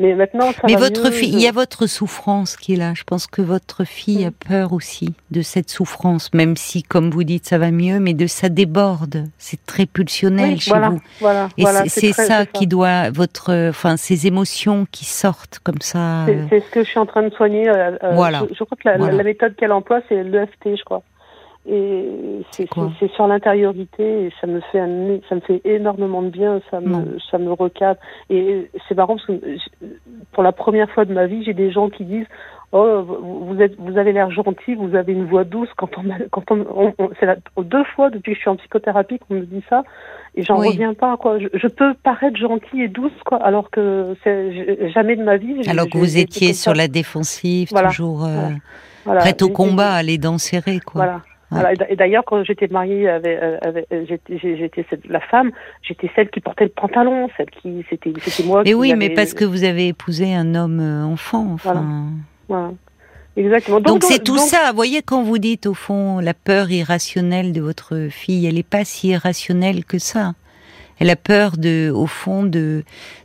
Mais 0.00 0.14
maintenant, 0.14 0.52
ça 0.52 0.60
Mais 0.64 0.74
va 0.74 0.80
votre 0.80 1.06
mieux, 1.06 1.10
fille, 1.10 1.32
je- 1.32 1.36
il 1.38 1.42
y 1.42 1.48
a 1.48 1.52
votre 1.52 1.86
souffrance 1.88 2.56
qui 2.56 2.74
est 2.74 2.76
là. 2.76 2.92
Je 2.94 3.02
pense 3.02 3.26
que 3.26 3.42
votre 3.42 3.82
fille 3.84 4.24
a 4.24 4.30
peur 4.30 4.72
aussi 4.72 5.14
de 5.32 5.42
cette 5.42 5.70
souffrance, 5.70 6.32
même 6.34 6.56
si, 6.56 6.84
comme 6.84 7.10
vous 7.10 7.24
dites, 7.24 7.46
ça 7.46 7.58
va 7.58 7.72
mieux, 7.72 7.98
mais 7.98 8.14
de 8.14 8.28
ça 8.28 8.48
déborde. 8.48 9.24
C'est 9.38 9.64
très 9.66 9.86
pulsionnel 9.86 10.50
Oui, 10.54 10.60
chez 10.60 10.70
voilà, 10.70 10.90
vous. 10.90 11.00
voilà, 11.20 11.48
Et 11.58 11.62
voilà, 11.62 11.84
c'est- 11.88 12.12
ça 12.12 12.46
qui 12.46 12.66
doit 12.68 13.10
votre, 13.10 13.68
enfin, 13.70 13.96
ces 13.96 14.26
émotions 14.28 14.86
qui 14.92 15.04
sortent 15.04 15.58
comme 15.64 15.80
ça. 15.80 16.26
C'est 16.48 16.60
ce 16.60 16.70
que 16.70 16.84
je 16.84 16.88
suis 16.88 16.98
en 17.00 17.06
train 17.06 17.22
de 17.24 17.34
soigner. 17.34 17.68
euh, 17.68 17.96
euh, 18.04 18.12
Voilà. 18.14 18.44
Je, 18.50 18.54
je 18.54 18.64
crois 18.64 18.76
que 18.80 18.88
la 18.88 19.22
méthode 19.24 19.56
qu'elle 19.56 19.72
emploie, 19.72 20.00
c'est 20.08 20.22
l'EFT, 20.22 20.76
je 20.78 20.84
crois. 20.84 21.02
Et 21.70 22.08
c'est 22.52 22.66
sur 23.14 23.26
l'intériorité 23.26 24.26
et 24.26 24.32
ça 24.40 24.46
me 24.46 24.60
fait 24.72 24.80
un, 24.80 25.18
ça 25.28 25.34
me 25.34 25.40
fait 25.40 25.60
énormément 25.64 26.22
de 26.22 26.30
bien. 26.30 26.60
Ça 26.70 26.80
Non. 26.80 27.00
me, 27.00 27.18
ça 27.30 27.36
me 27.38 27.52
recadre. 27.52 28.00
Et 28.30 28.70
c'est 28.88 28.94
marrant 28.96 29.16
parce 29.16 29.26
que 29.26 29.34
pour 30.32 30.42
la 30.42 30.52
première 30.52 30.90
fois 30.90 31.04
de 31.04 31.12
ma 31.12 31.26
vie, 31.26 31.44
j'ai 31.44 31.54
des 31.54 31.70
gens 31.70 31.88
qui 31.90 32.04
disent. 32.04 32.26
Oh, 32.70 33.00
vous 33.48 33.58
êtes, 33.62 33.76
vous 33.78 33.96
avez 33.96 34.12
l'air 34.12 34.30
gentil, 34.30 34.74
vous 34.74 34.94
avez 34.94 35.14
une 35.14 35.24
voix 35.24 35.42
douce. 35.44 35.70
Quand 35.78 35.88
on, 35.96 36.02
quand 36.30 36.50
on, 36.50 36.66
on- 36.76 36.94
on- 36.98 37.08
c'est 37.18 37.26
deux 37.64 37.84
fois 37.96 38.10
depuis 38.10 38.32
que 38.32 38.36
je 38.36 38.40
suis 38.42 38.50
en 38.50 38.56
psychothérapie 38.56 39.18
qu'on 39.20 39.36
me 39.36 39.46
dit 39.46 39.62
ça, 39.70 39.84
et 40.34 40.42
j'en 40.42 40.60
Oui. 40.60 40.68
reviens 40.68 40.92
pas. 40.92 41.16
Quoi, 41.16 41.38
je, 41.38 41.46
je 41.54 41.66
peux 41.66 41.94
paraître 41.94 42.36
gentille 42.36 42.82
et 42.82 42.88
douce, 42.88 43.10
quoi, 43.24 43.38
alors 43.42 43.70
que 43.70 44.14
jamais 44.92 45.16
de 45.16 45.24
ma 45.24 45.38
vie. 45.38 45.66
alors 45.66 45.88
que 45.88 45.96
vous 45.96 46.18
étiez 46.18 46.52
sur 46.52 46.72
ça. 46.72 46.76
la 46.76 46.88
défensive, 46.88 47.68
Voilà. 47.70 47.88
toujours 47.88 48.26
euh, 48.26 48.50
Voilà. 49.06 49.20
Prête 49.20 49.40
au 49.40 49.46
Et- 49.46 49.50
et- 49.50 49.52
combat, 49.54 50.02
les 50.02 50.18
dents 50.18 50.36
serrées, 50.36 50.80
quoi. 50.84 51.04
Voilà. 51.06 51.20
Et 51.50 51.76
d'a- 51.76 51.90
Et 51.90 51.96
d'ailleurs, 51.96 52.24
quand 52.26 52.44
j'étais 52.44 52.68
mariée 52.68 53.08
avec, 53.08 53.38
euh, 53.42 53.56
avec 53.62 53.86
euh, 53.92 54.04
j'étais, 54.08 54.84
la 55.08 55.20
femme, 55.20 55.50
j'étais 55.82 56.10
celle 56.14 56.28
qui 56.30 56.40
portait 56.40 56.64
le 56.64 56.70
pantalon, 56.70 57.28
celle 57.36 57.48
qui, 57.50 57.84
c'était, 57.88 58.12
moi. 58.44 58.62
Mais 58.64 58.70
qui 58.70 58.74
oui, 58.74 58.94
mais 58.94 59.10
parce 59.10 59.32
que 59.34 59.44
vous 59.46 59.64
avez 59.64 59.88
épousé 59.88 60.34
un 60.34 60.54
homme 60.54 60.80
euh, 60.80 61.04
enfant, 61.04 61.46
enfin. 61.52 62.06
Voilà. 62.48 62.72
Exactement. 63.36 63.80
Donc 63.80 64.02
c'est 64.04 64.22
tout 64.22 64.36
donc- 64.36 64.46
ça. 64.46 64.70
Vous 64.70 64.76
voyez, 64.76 65.00
quand 65.00 65.22
vous 65.22 65.38
dites 65.38 65.66
au 65.66 65.74
fond 65.74 66.18
la 66.18 66.34
peur 66.34 66.70
irrationnelle 66.70 67.52
de 67.52 67.60
votre 67.60 68.08
fille, 68.10 68.46
elle 68.46 68.56
n'est 68.56 68.62
pas 68.64 68.84
si 68.84 69.08
irrationnelle 69.08 69.84
que 69.84 69.98
ça. 69.98 70.32
Elle 70.98 71.08
a 71.10 71.16
peur 71.16 71.56
de, 71.56 71.90
au 71.94 72.06
fond, 72.06 72.42
de, 72.42 72.82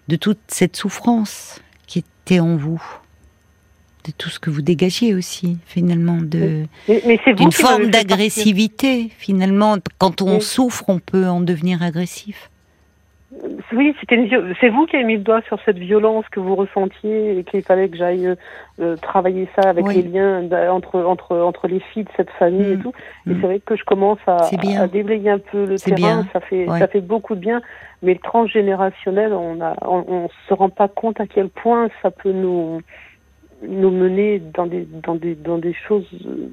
de 0.08 0.16
toute 0.16 0.38
cette 0.48 0.76
souffrance 0.76 1.62
qui 1.88 2.00
était 2.00 2.40
en 2.40 2.56
vous, 2.56 2.82
de 4.06 4.12
tout 4.18 4.30
ce 4.30 4.40
que 4.40 4.50
vous 4.50 4.62
dégagiez 4.62 5.14
aussi, 5.14 5.58
finalement, 5.66 6.18
de 6.22 6.66
Mais, 6.90 7.02
mais 7.06 7.20
d'une 7.34 7.52
forme 7.52 7.88
d'agressivité. 7.88 9.10
Finalement, 9.18 9.78
quand 9.98 10.22
on 10.22 10.36
Oui. 10.36 10.42
souffre, 10.42 10.84
on 10.88 11.00
peut 11.00 11.28
en 11.28 11.42
devenir 11.42 11.82
agressif. 11.84 12.50
Oui, 13.76 13.96
c'était 14.00 14.16
une 14.16 14.26
viol- 14.28 14.54
c'est 14.62 14.70
vous 14.70 14.86
qui 14.86 14.96
avez 14.96 15.06
mis 15.06 15.16
le 15.16 15.24
doigt 15.24 15.42
sur 15.48 15.58
cette 15.66 15.80
violence 15.80 16.24
que 16.32 16.40
vous 16.40 16.56
ressentiez 16.56 17.40
et 17.40 17.44
qu'il 17.44 17.64
fallait 17.64 17.90
que 17.90 17.98
j'aille 17.98 18.28
euh, 18.28 18.36
euh, 18.80 18.96
travailler 18.98 19.48
ça 19.56 19.68
avec 19.70 19.88
Oui. 19.88 19.96
les 19.96 20.04
liens 20.04 20.44
d'a- 20.44 20.72
entre, 20.72 21.00
entre, 21.02 21.36
entre 21.38 21.68
les 21.68 21.80
filles 21.80 22.04
de 22.04 22.10
cette 22.16 22.30
famille 22.38 22.74
et 22.74 22.78
Mm. 22.78 22.82
tout. 22.84 22.94
Et 23.26 23.32
Mm. 23.32 23.38
c'est 23.42 23.48
vrai 23.48 23.60
que 23.66 23.76
je 23.76 23.84
commence 23.86 24.20
à, 24.28 24.38
à 24.80 24.88
déblayer 24.88 25.32
un 25.32 25.40
peu 25.40 25.66
le 25.66 25.78
C'est 25.78 25.96
terrain. 25.96 26.22
bien. 26.22 26.28
Ça 26.32 26.42
fait, 26.42 26.70
Ouais. 26.70 26.78
ça 26.78 26.88
fait 26.88 27.02
beaucoup 27.02 27.34
de 27.34 27.40
bien. 27.40 27.62
Mais 28.04 28.14
le 28.14 28.20
transgénérationnel, 28.20 29.34
on 29.34 29.60
a, 29.62 29.76
on, 29.82 30.04
on 30.08 30.30
se 30.48 30.54
rend 30.54 30.70
pas 30.70 30.88
compte 30.88 31.20
à 31.20 31.26
quel 31.26 31.50
point 31.50 31.90
ça 32.04 32.12
peut 32.12 32.32
nous, 32.34 32.82
nous 33.68 33.92
mener 33.92 34.42
dans 34.54 34.66
des, 34.68 34.88
dans 35.04 35.16
des, 35.16 35.36
dans 35.36 35.58
des 35.58 35.74
choses 35.88 36.06
euh, 36.26 36.50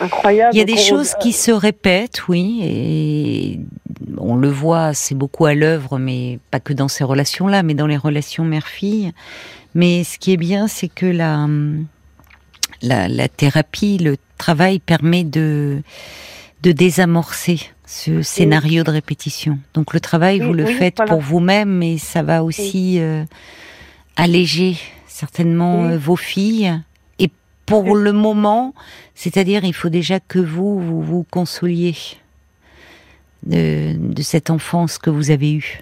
incroyables. 0.00 0.54
Il 0.54 0.58
y 0.58 0.62
a 0.62 0.64
des 0.64 0.76
choses 0.76 1.14
qui 1.20 1.32
se 1.32 1.50
répètent, 1.50 2.28
oui, 2.28 2.60
et 2.62 3.60
on 4.18 4.36
le 4.36 4.48
voit, 4.48 4.94
c'est 4.94 5.14
beaucoup 5.14 5.46
à 5.46 5.54
l'œuvre, 5.54 5.98
mais 5.98 6.38
pas 6.50 6.60
que 6.60 6.72
dans 6.72 6.88
ces 6.88 7.04
relations-là, 7.04 7.62
mais 7.62 7.74
dans 7.74 7.86
les 7.86 7.96
relations 7.96 8.44
mère-fille. 8.44 9.12
Mais 9.74 10.04
ce 10.04 10.18
qui 10.18 10.32
est 10.32 10.38
bien, 10.38 10.68
c'est 10.68 10.88
que 10.88 11.06
la, 11.06 11.46
la, 12.82 13.08
la 13.08 13.28
thérapie, 13.28 13.98
le 13.98 14.16
travail 14.38 14.78
permet 14.78 15.24
de, 15.24 15.82
de 16.62 16.72
désamorcer 16.72 17.60
ce 17.86 18.22
scénario 18.22 18.82
de 18.82 18.90
répétition. 18.90 19.58
Donc 19.74 19.94
le 19.94 20.00
travail, 20.00 20.40
Oui, 20.40 20.46
vous 20.46 20.52
le 20.54 20.64
oui, 20.64 20.72
faites 20.72 20.96
voilà. 20.96 21.12
pour 21.12 21.20
vous-même, 21.20 21.70
mais 21.70 21.98
ça 21.98 22.22
va 22.22 22.42
aussi 22.42 22.98
euh, 22.98 23.24
alléger 24.16 24.76
certainement 25.16 25.82
Oui. 25.82 25.92
euh, 25.92 25.98
vos 25.98 26.16
filles. 26.16 26.72
Et 27.18 27.30
pour 27.64 27.84
Oui. 27.84 28.02
le 28.02 28.12
moment, 28.12 28.74
c'est-à-dire, 29.14 29.64
il 29.64 29.72
faut 29.74 29.88
déjà 29.88 30.20
que 30.20 30.38
vous 30.38 30.78
vous, 30.78 31.00
vous 31.02 31.24
consoliez 31.30 31.94
de, 33.44 33.96
de 33.96 34.22
cette 34.22 34.50
enfance 34.50 34.98
que 34.98 35.10
vous 35.10 35.30
avez 35.30 35.54
eue. 35.54 35.80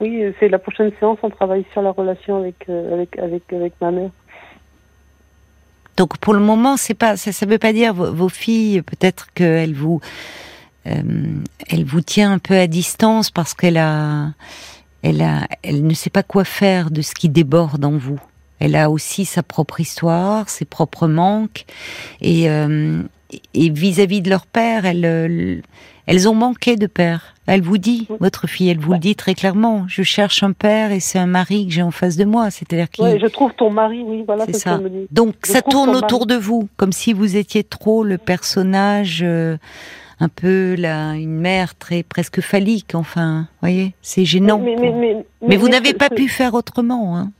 Oui, 0.00 0.22
c'est 0.38 0.48
la 0.48 0.58
prochaine 0.58 0.90
séance, 0.98 1.18
on 1.22 1.30
travaille 1.30 1.64
sur 1.72 1.82
la 1.82 1.90
relation 1.90 2.36
avec, 2.38 2.56
euh, 2.68 2.94
avec, 2.94 3.18
avec, 3.18 3.52
avec 3.52 3.72
ma 3.80 3.90
mère. 3.90 4.10
Donc 5.96 6.16
pour 6.18 6.32
le 6.32 6.40
moment, 6.40 6.76
c'est 6.78 6.94
pas 6.94 7.16
ça. 7.18 7.32
Ça 7.32 7.44
veut 7.46 7.58
pas 7.58 7.72
dire 7.74 7.92
vos, 7.92 8.10
vos 8.12 8.30
filles. 8.30 8.80
Peut-être 8.80 9.32
qu'elle 9.34 9.74
vous, 9.74 10.00
euh, 10.86 11.02
elle 11.68 11.84
vous 11.84 12.00
tient 12.00 12.32
un 12.32 12.38
peu 12.38 12.56
à 12.56 12.66
distance 12.66 13.30
parce 13.30 13.52
qu'elle 13.52 13.76
a, 13.76 14.28
elle 15.02 15.22
a, 15.22 15.46
elle 15.62 15.86
ne 15.86 15.94
sait 15.94 16.10
pas 16.10 16.22
quoi 16.22 16.44
faire 16.44 16.90
de 16.90 17.02
ce 17.02 17.14
qui 17.14 17.28
déborde 17.28 17.84
en 17.84 17.96
vous. 17.96 18.20
Elle 18.58 18.76
a 18.76 18.90
aussi 18.90 19.24
sa 19.24 19.42
propre 19.42 19.80
histoire, 19.80 20.48
ses 20.50 20.64
propres 20.66 21.06
manques, 21.08 21.64
et 22.20 22.50
euh, 22.50 23.02
et 23.54 23.70
vis-à-vis 23.70 24.20
de 24.22 24.28
leur 24.28 24.44
père, 24.46 24.84
elles, 24.84 25.04
euh, 25.04 25.60
elles 26.06 26.28
ont 26.28 26.34
manqué 26.34 26.74
de 26.76 26.86
père. 26.88 27.36
Elle 27.46 27.62
vous 27.62 27.78
dit, 27.78 28.06
Oui. 28.10 28.16
votre 28.20 28.48
fille, 28.48 28.68
elle 28.68 28.78
vous 28.80 28.92
le 28.92 28.98
dit 28.98 29.14
très 29.14 29.34
clairement. 29.34 29.84
Je 29.88 30.02
cherche 30.02 30.42
un 30.42 30.50
père 30.52 30.90
et 30.92 30.98
c'est 31.00 31.18
un 31.18 31.26
mari 31.26 31.66
que 31.68 31.72
j'ai 31.72 31.82
en 31.82 31.92
face 31.92 32.16
de 32.16 32.24
moi. 32.24 32.50
C'est-à-dire 32.50 32.90
qu'il 32.90 33.04
Ouais, 33.04 33.18
je 33.20 33.26
trouve 33.26 33.52
ton 33.54 33.70
mari, 33.70 34.02
oui, 34.04 34.24
voilà, 34.26 34.46
C'est 34.46 34.52
c'est 34.52 34.58
ce 34.58 34.64
ça. 34.64 34.70
qu'elle 34.76 34.82
me 34.84 34.90
dit. 34.90 35.06
donc 35.12 35.34
Je 35.46 35.52
ça 35.52 35.62
tourne 35.62 35.90
autour 35.90 36.26
mari. 36.26 36.38
de 36.38 36.44
vous, 36.44 36.68
comme 36.76 36.92
si 36.92 37.12
vous 37.12 37.36
étiez 37.36 37.62
trop 37.64 38.02
le 38.04 38.18
personnage, 38.18 39.20
euh, 39.22 39.56
un 40.20 40.28
peu 40.28 40.74
la, 40.78 41.14
une 41.14 41.38
mère 41.38 41.74
très 41.74 42.02
presque 42.02 42.40
phallique. 42.40 42.94
Enfin, 42.94 43.48
voyez, 43.60 43.94
c'est 44.02 44.24
gênant. 44.24 44.58
Mais, 44.58 44.76
mais, 44.78 44.92
mais, 44.92 45.26
Mais 45.46 45.56
vous 45.56 45.68
n'avez 45.68 45.94
pas 45.94 46.10
pu 46.10 46.28
faire 46.28 46.54
autrement. 46.54 47.16
Hein. 47.16 47.32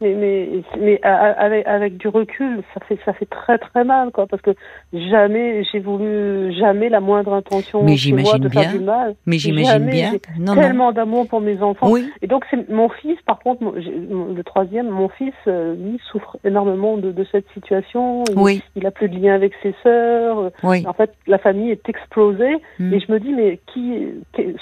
Mais, 0.00 0.14
mais, 0.14 0.48
mais 0.80 1.00
avec, 1.02 1.66
avec 1.66 1.96
du 1.96 2.06
recul, 2.06 2.62
ça 2.72 2.80
fait, 2.86 2.98
ça 3.04 3.12
fait 3.12 3.26
très 3.26 3.58
très 3.58 3.82
mal, 3.82 4.12
quoi, 4.12 4.26
parce 4.28 4.40
que 4.42 4.52
jamais 4.92 5.64
j'ai 5.64 5.80
voulu, 5.80 6.52
jamais 6.52 6.88
la 6.88 7.00
moindre 7.00 7.32
intention 7.32 7.82
Mais 7.82 7.96
j'imagine 7.96 8.38
de 8.38 8.48
faire 8.48 8.62
bien. 8.70 8.78
du 8.78 8.84
mal. 8.84 9.14
Mais 9.26 9.38
j'imagine 9.38 9.86
bien. 9.86 10.12
Non, 10.38 10.54
non. 10.54 10.60
Tellement 10.60 10.92
d'amour 10.92 11.26
pour 11.26 11.40
mes 11.40 11.60
enfants. 11.62 11.90
Oui, 11.90 12.08
Et 12.22 12.26
donc 12.28 12.44
c'est 12.50 12.68
mon 12.70 12.88
fils, 12.88 13.18
par 13.26 13.40
contre, 13.40 13.64
le 13.74 14.42
troisième, 14.44 14.88
mon 14.88 15.08
fils, 15.08 15.34
euh, 15.48 15.74
lui 15.74 16.00
souffre 16.12 16.36
énormément 16.44 16.96
de, 16.96 17.10
de 17.10 17.26
cette 17.32 17.46
situation. 17.52 18.22
Il, 18.30 18.38
oui, 18.38 18.62
il 18.76 18.86
a 18.86 18.90
plus 18.92 19.08
de 19.08 19.18
lien 19.18 19.34
avec 19.34 19.52
ses 19.62 19.74
sœurs. 19.82 20.50
oui. 20.62 20.84
En 20.86 20.92
fait, 20.92 21.12
la 21.26 21.38
famille 21.38 21.70
est 21.72 21.88
explosée. 21.88 22.56
Mm. 22.78 22.92
Et 22.94 23.00
je 23.00 23.10
me 23.12 23.18
dis, 23.18 23.32
mais 23.32 23.58
qui, 23.72 24.06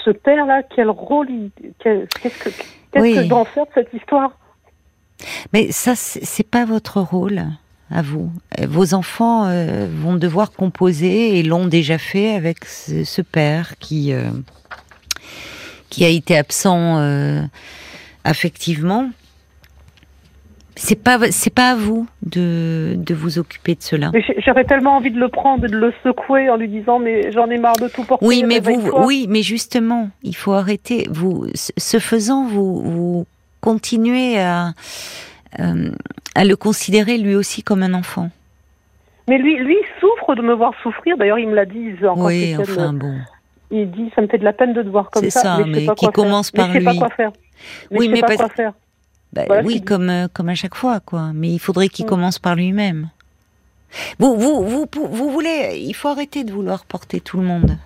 ce 0.04 0.10
père-là, 0.10 0.62
quel 0.74 0.88
rôle, 0.88 1.28
il- 1.30 1.50
quel- 1.78 2.06
qu'est-ce 2.22 2.42
que, 2.44 2.48
qu'est-ce 2.92 3.22
que 3.24 3.28
d'en 3.28 3.44
faire 3.44 3.64
de 3.66 3.70
cette 3.74 3.92
histoire? 3.92 4.32
Mais 5.52 5.70
ça, 5.72 5.94
c'est 5.96 6.48
pas 6.48 6.64
votre 6.64 7.00
rôle. 7.00 7.44
à 7.90 8.02
vous. 8.02 8.32
Vos 8.66 8.94
enfants 8.94 9.48
vont 10.02 10.16
devoir 10.16 10.50
composer 10.52 11.38
et 11.38 11.42
l'ont 11.42 11.66
déjà 11.66 11.98
fait 11.98 12.34
avec 12.34 12.64
ce, 12.64 13.22
père 13.22 13.78
qui 13.78 14.12
qui 15.88 16.04
a 16.04 16.08
été 16.08 16.36
absent 16.36 17.48
affectivement 18.24 19.08
c'est 20.76 21.02
pas 21.02 21.18
c'est 21.30 21.52
pas 21.52 21.70
à 21.70 21.74
vous 21.74 22.06
de, 22.22 22.94
de 22.96 23.14
vous 23.14 23.38
occuper 23.38 23.74
de 23.74 23.82
cela. 23.82 24.12
J'aurais 24.44 24.64
tellement 24.64 24.96
envie 24.96 25.10
de 25.10 25.18
le 25.18 25.28
prendre 25.28 25.66
de 25.66 25.74
le 25.74 25.92
secouer 26.04 26.50
en 26.50 26.56
lui 26.56 26.68
disant 26.68 26.98
mais 26.98 27.32
j'en 27.32 27.46
ai 27.46 27.58
marre 27.58 27.76
de 27.76 27.88
tout 27.88 28.04
porter. 28.04 28.24
Oui 28.24 28.44
mais 28.46 28.60
vous 28.60 28.90
oui 29.06 29.26
mais 29.28 29.42
justement 29.42 30.10
il 30.22 30.36
faut 30.36 30.52
arrêter 30.52 31.08
vous 31.10 31.46
ce 31.54 31.98
faisant 31.98 32.44
vous 32.46 32.82
vous 32.82 33.26
continuez 33.66 34.38
à 34.38 34.72
euh, 35.58 35.90
à 36.34 36.44
le 36.44 36.56
considérer 36.56 37.18
lui 37.18 37.34
aussi 37.34 37.62
comme 37.62 37.82
un 37.82 37.94
enfant. 37.94 38.30
Mais 39.28 39.38
lui 39.38 39.56
lui 39.56 39.78
souffre 40.00 40.36
de 40.36 40.42
me 40.42 40.54
voir 40.54 40.72
souffrir 40.82 41.16
d'ailleurs 41.16 41.40
il 41.40 41.48
me 41.48 41.54
l'a 41.54 41.66
dit 41.66 41.94
en 42.06 42.24
Oui 42.24 42.56
enfin 42.56 42.92
bon. 42.92 43.16
Il 43.72 43.90
dit 43.90 44.12
ça 44.14 44.22
me 44.22 44.28
fait 44.28 44.38
de 44.38 44.44
la 44.44 44.52
peine 44.52 44.72
de 44.72 44.82
te 44.82 44.88
voir 44.88 45.10
comme 45.10 45.28
ça. 45.30 45.40
C'est 45.40 45.46
ça 45.46 45.58
mais, 45.66 45.86
qui 45.96 46.06
commence 46.08 46.52
par 46.52 46.68
lui. 46.68 46.74
Mais 46.74 46.80
je 46.80 46.90
sais 46.90 46.98
pas 47.00 47.06
quoi 47.06 47.16
faire. 47.16 47.32
oui 47.90 48.08
mais 48.08 48.20
pas 48.20 48.36
quoi 48.36 48.48
faire. 48.48 48.72
Bah, 49.32 49.60
oui, 49.64 49.82
comme, 49.82 50.08
euh, 50.08 50.28
comme 50.32 50.48
à 50.48 50.54
chaque 50.54 50.74
fois, 50.74 51.00
quoi. 51.00 51.32
Mais 51.34 51.50
il 51.50 51.58
faudrait 51.58 51.88
qu'il 51.88 52.06
mm. 52.06 52.08
commence 52.08 52.38
par 52.38 52.54
lui-même. 52.54 53.10
Vous, 54.18 54.34
vous, 54.36 54.64
vous, 54.64 54.86
vous 54.94 55.30
voulez, 55.30 55.82
il 55.84 55.94
faut 55.94 56.08
arrêter 56.08 56.42
de 56.42 56.52
vouloir 56.52 56.86
porter 56.86 57.20
tout 57.20 57.36
le 57.36 57.44
monde, 57.44 57.76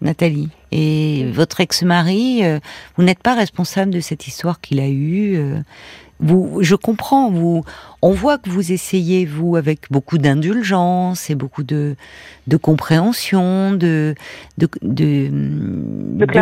Nathalie. 0.00 0.48
Et 0.72 1.26
votre 1.32 1.60
ex-mari, 1.60 2.44
euh, 2.44 2.58
vous 2.96 3.02
n'êtes 3.02 3.18
pas 3.18 3.34
responsable 3.34 3.90
de 3.90 4.00
cette 4.00 4.26
histoire 4.26 4.60
qu'il 4.60 4.80
a 4.80 4.88
eue. 4.88 5.36
Euh, 5.36 5.58
vous, 6.20 6.58
je 6.60 6.74
comprends. 6.74 7.30
Vous, 7.30 7.64
on 8.02 8.12
voit 8.12 8.38
que 8.38 8.50
vous 8.50 8.72
essayez 8.72 9.24
vous 9.24 9.56
avec 9.56 9.90
beaucoup 9.90 10.18
d'indulgence 10.18 11.30
et 11.30 11.34
beaucoup 11.34 11.62
de, 11.62 11.96
de 12.46 12.56
compréhension, 12.56 13.72
de 13.72 14.14
de, 14.58 14.68
de, 14.82 15.28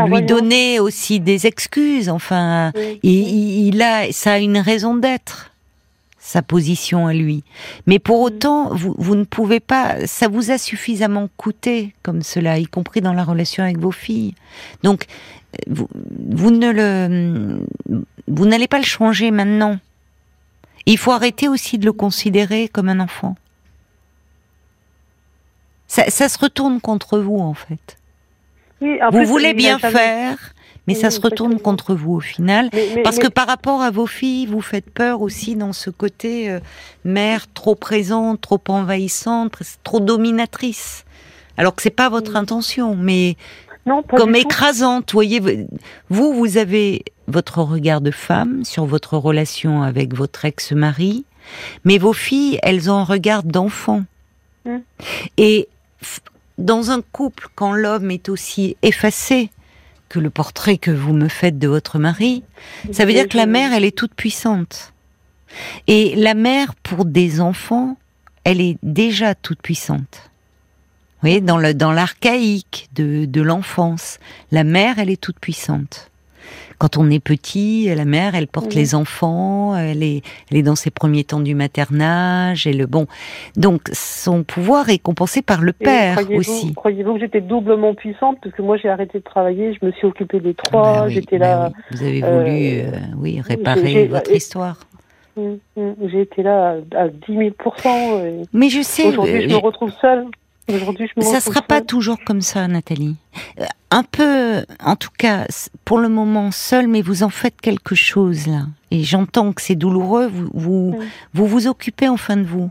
lui 0.09 0.23
donner 0.23 0.81
aussi 0.81 1.21
des 1.21 1.47
excuses. 1.47 2.09
Enfin, 2.09 2.73
il, 3.03 3.81
a, 3.81 4.11
ça 4.13 4.33
a 4.33 4.39
une 4.39 4.59
raison 4.59 4.97
d'être 4.97 5.53
sa 6.29 6.43
position 6.43 7.07
à 7.07 7.15
lui. 7.15 7.43
Mais 7.87 7.99
pour 7.99 8.21
autant, 8.21 8.75
vous, 8.75 8.95
vous 8.99 9.15
ne 9.15 9.25
pouvez 9.25 9.61
pas, 9.61 10.07
ça 10.07 10.29
vous 10.29 10.51
a 10.51 10.59
suffisamment 10.59 11.31
coûté 11.39 11.95
comme 12.03 12.21
cela, 12.21 12.59
y 12.59 12.67
compris 12.67 13.01
dans 13.01 13.15
la 13.15 13.25
relation 13.25 13.65
avec 13.65 13.79
vos 13.79 13.93
filles. 13.93 14.35
Donc, 14.83 15.07
vous, 15.69 15.89
vous 16.29 16.51
ne 16.51 16.71
le, 16.71 17.65
vous 18.27 18.45
n'allez 18.45 18.69
pas 18.69 18.77
le 18.77 18.85
changer 18.85 19.31
maintenant. 19.31 19.79
Il 20.85 20.99
faut 20.99 21.13
arrêter 21.13 21.49
aussi 21.49 21.79
de 21.79 21.87
le 21.87 21.95
considérer 21.95 22.69
comme 22.69 22.91
un 22.91 23.01
enfant. 23.01 23.35
Ça, 25.87 26.11
se 26.11 26.39
retourne 26.39 26.83
contre 26.83 27.19
vous 27.19 27.39
en 27.39 27.55
fait. 27.55 27.97
vous 28.83 29.25
voulez 29.25 29.55
bien 29.55 29.79
faire, 29.79 30.53
mais 30.89 30.95
ça 30.95 31.11
se 31.11 31.21
retourne 31.21 31.61
contre 31.61 31.95
vous 31.95 32.15
au 32.15 32.21
final, 32.21 32.71
parce 33.05 33.19
que 33.19 33.29
par 33.29 33.47
rapport 33.47 33.83
à 33.83 33.91
vos 33.91 34.07
filles, 34.07 34.47
vous 34.47 34.63
faites 34.63 34.89
peur 34.89 35.21
aussi 35.21 35.55
dans 35.55 35.75
ce 35.75 35.91
côté 35.91 36.51
euh, 36.51 36.61
mère 37.05 37.47
trop 37.53 37.75
présente, 37.75 38.41
trop 38.41 38.61
envahissante, 38.69 39.53
trop 39.85 40.01
dominatrice. 40.01 41.05
Alors 41.59 41.75
que 41.75 41.83
c'est 41.83 41.91
pas 41.91 42.09
votre 42.09 42.37
intention, 42.37 42.97
mais 42.97 43.37
comme 44.17 44.35
écrasante. 44.35 45.13
Voyez, 45.13 45.43
vous, 46.09 46.33
vous 46.33 46.57
avez 46.57 47.05
votre 47.27 47.61
regard 47.61 48.01
de 48.01 48.11
femme 48.11 48.65
sur 48.65 48.87
votre 48.87 49.19
relation 49.19 49.83
avec 49.83 50.15
votre 50.15 50.47
ex-mari, 50.47 51.27
mais 51.85 51.99
vos 51.99 52.15
filles, 52.15 52.59
elles 52.63 52.91
ont 52.91 52.97
un 52.97 53.05
regard 53.05 53.43
d'enfant. 53.43 54.05
Hum. 54.65 54.81
Et 55.37 55.69
dans 56.57 56.91
un 56.91 57.03
couple, 57.03 57.49
quand 57.55 57.73
l'homme 57.73 58.11
est 58.11 58.31
aussi 58.31 58.79
effacé 58.81 59.51
que 60.09 60.19
le 60.19 60.31
portrait 60.31 60.79
que 60.79 60.91
vous 60.91 61.13
me 61.13 61.29
faites 61.29 61.59
de 61.59 61.69
votre 61.69 61.99
mari, 61.99 62.43
ça 62.93 63.05
veut 63.05 63.13
dire 63.13 63.29
que 63.29 63.37
la 63.37 63.47
mère, 63.47 63.73
elle 63.73 63.85
est 63.85 63.97
toute 63.97 64.15
puissante. 64.15 64.93
Et 65.87 66.15
la 66.17 66.35
mère, 66.35 66.75
pour 66.75 67.05
des 67.05 67.41
enfants, 67.41 67.97
elle 68.45 68.61
est 68.61 68.79
déjà 68.83 69.35
toute 69.35 69.61
puissante. 69.63 70.31
Vous 71.21 71.29
voyez, 71.29 71.41
dans 71.41 71.59
l'archaïque 71.93 72.89
de 72.95 73.41
l'enfance, 73.41 74.19
la 74.53 74.65
mère, 74.65 74.99
elle 74.99 75.11
est 75.11 75.21
toute 75.21 75.39
puissante. 75.41 76.11
Quand 76.79 76.97
on 76.97 77.11
est 77.11 77.23
petit, 77.23 77.93
la 77.95 78.05
mère, 78.05 78.35
elle 78.35 78.47
porte 78.47 78.75
les 78.75 78.95
enfants, 78.95 79.77
elle 79.77 80.03
est, 80.05 80.23
elle 80.51 80.59
est 80.59 80.63
dans 80.63 80.77
ses 80.77 80.91
premiers 80.91 81.25
temps 81.25 81.41
du 81.41 81.55
maternage 81.57 82.67
et 82.67 82.73
le 82.73 82.87
bon. 82.87 83.07
Donc 83.57 83.89
son 83.93 84.45
pouvoir 84.45 84.89
est 84.89 84.99
compensé 84.99 85.43
par 85.43 85.61
le 85.61 85.73
père 85.73 86.19
aussi. 86.31 86.75
Croyez-vous 86.75 87.15
que 87.15 87.21
j'étais 87.21 87.41
doublement 87.41 87.95
puissante? 87.95 88.39
Parce 88.43 88.55
que 88.55 88.63
moi 88.63 88.77
j'ai 88.77 88.89
arrêté 88.89 89.19
de 89.19 89.25
travailler, 89.25 89.75
je 89.75 89.85
me 89.85 89.91
suis 89.93 90.07
occupée 90.07 90.41
des 90.41 90.55
trois, 90.55 91.03
ben 91.03 91.09
j'étais 91.09 91.39
ben 91.39 91.49
là. 91.49 91.71
Vous 91.91 92.03
avez 92.03 92.21
voulu, 92.21 92.29
euh, 92.29 92.93
euh, 92.93 92.99
oui, 93.17 93.41
réparer 93.41 94.07
votre 94.07 94.31
histoire. 94.31 94.77
Hum, 95.37 95.59
hum, 95.77 95.95
j'ai 96.11 96.23
été 96.23 96.43
là 96.43 96.77
à 96.97 97.09
10 97.09 97.33
000% 97.33 98.47
Mais 98.53 98.69
je 98.69 98.83
sais. 98.83 99.07
Aujourd'hui, 99.07 99.43
je 99.43 99.49
me 99.49 99.57
retrouve 99.57 99.93
seule. 100.01 100.27
Ça 100.69 101.37
ne 101.37 101.41
sera 101.41 101.63
pas 101.63 101.81
toujours 101.81 102.19
comme 102.25 102.43
ça, 102.43 102.69
Nathalie. 102.69 103.17
Euh, 103.59 103.65
un 103.91 104.03
peu, 104.03 104.65
en 104.81 104.97
tout 104.97 105.11
cas, 105.17 105.47
pour 105.85 105.99
le 105.99 106.09
moment 106.09 106.51
seul, 106.51 106.89
mais 106.89 107.01
vous 107.01 107.23
en 107.23 107.31
faites 107.31 107.61
quelque 107.61 107.95
chose 107.95 108.47
là. 108.47 108.67
Et 108.91 109.03
j'entends 109.03 109.53
que 109.53 109.63
c'est 109.63 109.77
douloureux. 109.77 110.27
Vous 110.27 110.51
vous, 110.53 110.99
vous 111.33 111.47
vous 111.47 111.67
occupez 111.67 112.09
enfin 112.09 112.37
de 112.37 112.43
vous. 112.43 112.71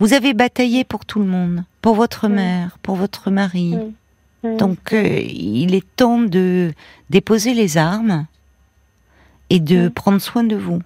Vous 0.00 0.12
avez 0.14 0.34
bataillé 0.34 0.82
pour 0.82 1.04
tout 1.04 1.20
le 1.20 1.26
monde, 1.26 1.64
pour 1.80 1.94
votre 1.94 2.26
mère, 2.28 2.78
pour 2.82 2.96
votre 2.96 3.30
mari. 3.30 3.76
Donc, 4.42 4.92
euh, 4.92 5.20
il 5.20 5.74
est 5.74 5.86
temps 5.96 6.20
de 6.20 6.72
déposer 7.10 7.54
les 7.54 7.76
armes 7.76 8.26
et 9.50 9.60
de 9.60 9.88
prendre 9.88 10.20
soin 10.20 10.44
de 10.44 10.56
vous. 10.56 10.80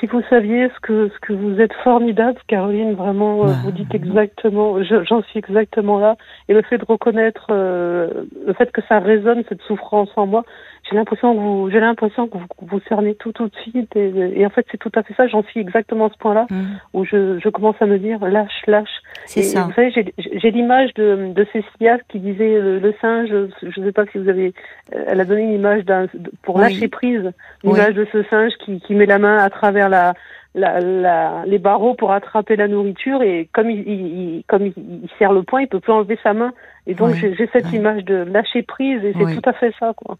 Si 0.00 0.06
vous 0.06 0.20
saviez 0.28 0.68
ce 0.68 0.80
que 0.80 1.08
ce 1.08 1.18
que 1.20 1.32
vous 1.32 1.58
êtes 1.60 1.72
formidable, 1.82 2.38
Caroline, 2.48 2.94
vraiment, 2.94 3.44
euh, 3.44 3.52
vous 3.64 3.70
dites 3.70 3.94
exactement, 3.94 4.76
j'en 4.82 5.22
suis 5.22 5.38
exactement 5.38 5.98
là. 5.98 6.16
Et 6.48 6.54
le 6.54 6.62
fait 6.62 6.76
de 6.76 6.84
reconnaître, 6.84 7.46
euh, 7.50 8.24
le 8.46 8.52
fait 8.52 8.70
que 8.72 8.82
ça 8.88 8.98
résonne 8.98 9.42
cette 9.48 9.62
souffrance 9.62 10.10
en 10.16 10.26
moi, 10.26 10.44
j'ai 10.88 10.96
l'impression 10.96 11.34
que 11.34 11.40
vous, 11.40 11.70
j'ai 11.70 11.80
l'impression 11.80 12.28
que 12.28 12.38
vous, 12.38 12.46
vous 12.60 12.80
cernez 12.88 13.14
tout 13.14 13.32
tout 13.32 13.48
de 13.48 13.56
suite. 13.56 13.94
Et, 13.96 14.40
et 14.40 14.46
en 14.46 14.50
fait, 14.50 14.66
c'est 14.70 14.78
tout 14.78 14.92
à 14.94 15.02
fait 15.02 15.14
ça. 15.14 15.26
J'en 15.26 15.42
suis 15.42 15.60
exactement 15.60 16.06
à 16.06 16.10
ce 16.10 16.18
point-là 16.18 16.46
mmh. 16.50 16.64
où 16.94 17.04
je, 17.04 17.38
je 17.38 17.48
commence 17.48 17.76
à 17.80 17.86
me 17.86 17.98
dire 17.98 18.20
lâche, 18.24 18.62
lâche. 18.66 19.02
C'est 19.26 19.42
ça. 19.42 19.64
vous 19.64 19.72
savez, 19.72 19.92
j'ai 19.92 20.50
l'image 20.50 20.94
de, 20.94 21.32
de 21.32 21.46
Cécilia 21.52 21.98
qui 22.08 22.20
disait 22.20 22.60
le, 22.60 22.94
singe. 23.00 23.28
Je 23.28 23.80
ne 23.80 23.86
sais 23.86 23.92
pas 23.92 24.04
si 24.06 24.18
vous 24.18 24.28
avez. 24.28 24.54
Euh, 24.94 25.04
elle 25.08 25.20
a 25.20 25.24
donné 25.24 25.42
une 25.42 25.54
image 25.54 25.84
d'un 25.84 26.06
pour 26.42 26.58
lâcher 26.58 26.88
prise, 26.88 27.32
l'image 27.64 27.94
de 27.94 28.06
ce 28.12 28.22
singe 28.24 28.52
qui, 28.64 28.80
qui 28.80 28.94
met 28.94 29.06
la 29.06 29.18
main 29.18 29.38
à 29.38 29.50
travers 29.50 29.88
la 29.88 30.14
la, 30.56 30.80
la, 30.80 31.44
les 31.46 31.58
barreaux 31.58 31.94
pour 31.94 32.12
attraper 32.12 32.56
la 32.56 32.66
nourriture 32.66 33.22
et 33.22 33.48
comme 33.52 33.70
il, 33.70 33.86
il, 33.86 34.44
comme 34.48 34.66
il, 34.66 35.08
serre 35.18 35.34
le 35.34 35.42
poing, 35.42 35.60
il 35.60 35.68
peut 35.68 35.80
plus 35.80 35.92
enlever 35.92 36.18
sa 36.22 36.32
main. 36.32 36.52
Et 36.86 36.94
donc 36.94 37.14
j'ai 37.14 37.48
cette 37.52 37.72
image 37.72 38.04
de 38.04 38.14
lâcher 38.14 38.62
prise 38.62 39.04
et 39.04 39.12
c'est 39.12 39.40
tout 39.40 39.48
à 39.48 39.52
fait 39.52 39.72
ça 39.78 39.92
quoi. 39.94 40.16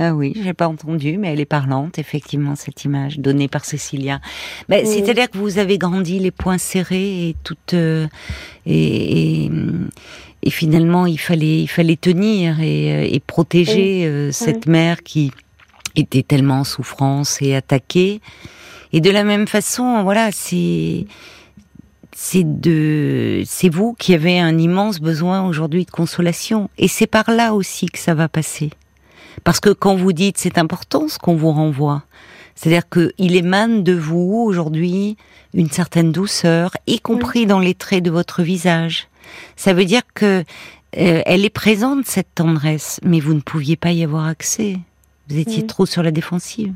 Ah 0.00 0.14
oui, 0.14 0.32
j'ai 0.40 0.54
pas 0.54 0.68
entendu, 0.68 1.18
mais 1.18 1.32
elle 1.32 1.40
est 1.40 1.44
parlante, 1.44 1.98
effectivement, 1.98 2.54
cette 2.54 2.84
image 2.84 3.18
donnée 3.18 3.48
par 3.48 3.64
Cécilia. 3.64 4.20
Ben, 4.68 4.86
C'est-à-dire 4.86 5.28
que 5.28 5.38
vous 5.38 5.58
avez 5.58 5.76
grandi 5.76 6.20
les 6.20 6.30
poings 6.30 6.58
serrés 6.58 7.28
et 7.28 7.36
toute 7.42 7.74
euh, 7.74 8.06
et, 8.64 9.46
et, 9.46 9.50
et, 10.44 10.50
finalement 10.50 11.06
il 11.06 11.18
fallait 11.18 11.62
il 11.62 11.66
fallait 11.66 11.96
tenir 11.96 12.60
et, 12.60 12.94
euh, 12.94 13.08
et 13.10 13.18
protéger 13.18 14.06
euh, 14.06 14.30
cette 14.30 14.66
mère 14.66 15.02
qui 15.02 15.32
était 15.96 16.22
tellement 16.22 16.60
en 16.60 16.64
souffrance 16.64 17.42
et 17.42 17.56
attaquée. 17.56 18.20
Et 18.92 19.00
de 19.00 19.10
la 19.10 19.24
même 19.24 19.48
façon, 19.48 20.04
voilà, 20.04 20.30
c'est 20.32 21.06
c'est 22.14 22.60
de 22.60 23.42
c'est 23.46 23.68
vous 23.68 23.94
qui 23.98 24.14
avez 24.14 24.38
un 24.38 24.58
immense 24.58 25.00
besoin 25.00 25.46
aujourd'hui 25.46 25.84
de 25.84 25.90
consolation 25.90 26.70
et 26.78 26.86
c'est 26.86 27.06
par 27.08 27.30
là 27.30 27.52
aussi 27.54 27.86
que 27.86 27.98
ça 27.98 28.14
va 28.14 28.28
passer. 28.28 28.70
Parce 29.44 29.60
que 29.60 29.70
quand 29.70 29.96
vous 29.96 30.12
dites 30.12 30.38
c'est 30.38 30.58
important 30.58 31.08
ce 31.08 31.18
qu'on 31.18 31.36
vous 31.36 31.52
renvoie, 31.52 32.02
c'est-à-dire 32.54 32.88
qu'il 32.88 33.36
émane 33.36 33.84
de 33.84 33.94
vous 33.94 34.42
aujourd'hui 34.44 35.16
une 35.54 35.70
certaine 35.70 36.12
douceur, 36.12 36.72
y 36.86 37.00
compris 37.00 37.46
dans 37.46 37.60
les 37.60 37.74
traits 37.74 38.02
de 38.02 38.10
votre 38.10 38.42
visage. 38.42 39.08
Ça 39.56 39.72
veut 39.72 39.84
dire 39.84 40.02
que 40.14 40.44
euh, 40.96 41.22
elle 41.24 41.44
est 41.44 41.50
présente 41.50 42.06
cette 42.06 42.34
tendresse, 42.34 43.00
mais 43.02 43.20
vous 43.20 43.34
ne 43.34 43.40
pouviez 43.40 43.76
pas 43.76 43.92
y 43.92 44.02
avoir 44.02 44.26
accès. 44.26 44.78
Vous 45.28 45.38
étiez 45.38 45.66
trop 45.66 45.86
sur 45.86 46.02
la 46.02 46.10
défensive. 46.10 46.72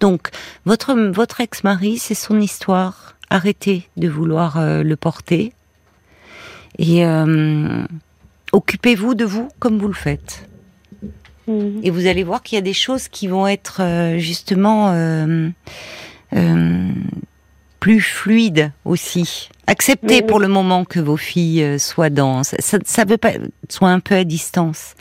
Donc 0.00 0.28
votre 0.64 0.94
votre 0.94 1.40
ex-mari, 1.40 1.98
c'est 1.98 2.14
son 2.14 2.40
histoire. 2.40 3.14
Arrêtez 3.30 3.88
de 3.96 4.08
vouloir 4.08 4.58
euh, 4.58 4.82
le 4.82 4.96
porter 4.96 5.52
et 6.78 7.04
euh, 7.04 7.84
occupez-vous 8.52 9.14
de 9.14 9.24
vous 9.24 9.48
comme 9.58 9.78
vous 9.78 9.88
le 9.88 9.94
faites. 9.94 10.45
Mhm. 11.46 11.80
Et 11.82 11.90
vous 11.90 12.06
allez 12.06 12.24
voir 12.24 12.42
qu'il 12.42 12.56
y 12.56 12.58
a 12.58 12.62
des 12.62 12.72
choses 12.72 13.08
qui 13.08 13.28
vont 13.28 13.46
être 13.46 13.80
euh, 13.80 14.18
justement 14.18 14.90
euh, 14.90 15.48
euh, 16.34 16.88
plus 17.80 18.00
fluide 18.00 18.72
aussi. 18.84 19.48
Acceptez 19.66 20.22
pour 20.22 20.40
le 20.40 20.48
moment 20.48 20.84
que 20.84 21.00
vos 21.00 21.16
filles 21.16 21.78
soient 21.78 22.10
dans, 22.10 22.44
ça, 22.44 22.78
ça 22.84 23.04
veut 23.04 23.16
pas, 23.16 23.32
soient 23.68 23.90
un 23.90 24.00
peu 24.00 24.14
à 24.14 24.24
distance. 24.24 24.94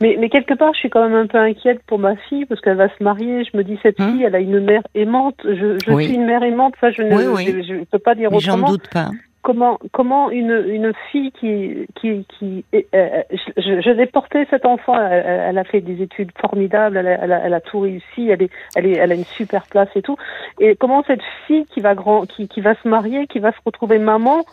Mais, 0.00 0.16
mais 0.18 0.28
quelque 0.28 0.54
part, 0.54 0.72
je 0.74 0.78
suis 0.78 0.90
quand 0.90 1.02
même 1.02 1.14
un 1.14 1.26
peu 1.26 1.38
inquiète 1.38 1.80
pour 1.86 1.98
ma 1.98 2.16
fille 2.28 2.46
parce 2.46 2.60
qu'elle 2.60 2.76
va 2.76 2.88
se 2.88 3.02
marier. 3.02 3.44
Je 3.44 3.56
me 3.56 3.64
dis, 3.64 3.78
cette 3.82 4.00
hum. 4.00 4.12
fille, 4.12 4.22
elle 4.22 4.34
a 4.34 4.40
une 4.40 4.60
mère 4.60 4.82
aimante. 4.94 5.36
Je, 5.44 5.76
je 5.84 6.02
suis 6.02 6.14
une 6.14 6.24
mère 6.24 6.42
aimante. 6.42 6.74
Ça, 6.80 6.90
je 6.90 7.02
ne 7.02 7.62
je, 7.62 7.84
peux 7.84 7.98
pas 7.98 8.14
dire 8.14 8.32
autrement. 8.32 8.66
J'en 8.66 8.68
doute 8.68 8.88
pas. 8.88 9.10
Comment, 9.42 9.78
comment 9.92 10.30
une, 10.30 10.64
une 10.66 10.92
fille 11.10 11.32
qui, 11.32 11.86
qui, 11.94 12.26
qui 12.26 12.64
euh, 12.74 13.22
je, 13.56 13.80
je 13.80 13.90
l'ai 13.90 14.06
portée 14.06 14.46
cet 14.50 14.66
enfant, 14.66 14.94
elle, 15.00 15.56
a 15.56 15.64
fait 15.64 15.80
des 15.80 16.02
études 16.02 16.32
formidables, 16.38 16.96
elle 16.96 17.06
a, 17.06 17.22
elle 17.22 17.32
a, 17.32 17.38
elle 17.46 17.54
a 17.54 17.60
tout 17.60 17.80
réussi, 17.80 18.28
elle 18.28 18.42
est, 18.42 18.50
elle 18.74 18.86
est, 18.86 18.96
elle 18.96 19.12
a 19.12 19.14
une 19.14 19.24
super 19.24 19.66
place 19.66 19.88
et 19.94 20.02
tout. 20.02 20.16
Et 20.58 20.74
comment 20.76 21.02
cette 21.06 21.22
fille 21.46 21.66
qui 21.66 21.80
va 21.80 21.94
grand, 21.94 22.26
qui, 22.26 22.48
qui 22.48 22.60
va 22.60 22.74
se 22.74 22.88
marier, 22.88 23.26
qui 23.26 23.38
va 23.38 23.52
se 23.52 23.58
retrouver 23.64 23.98
maman, 23.98 24.44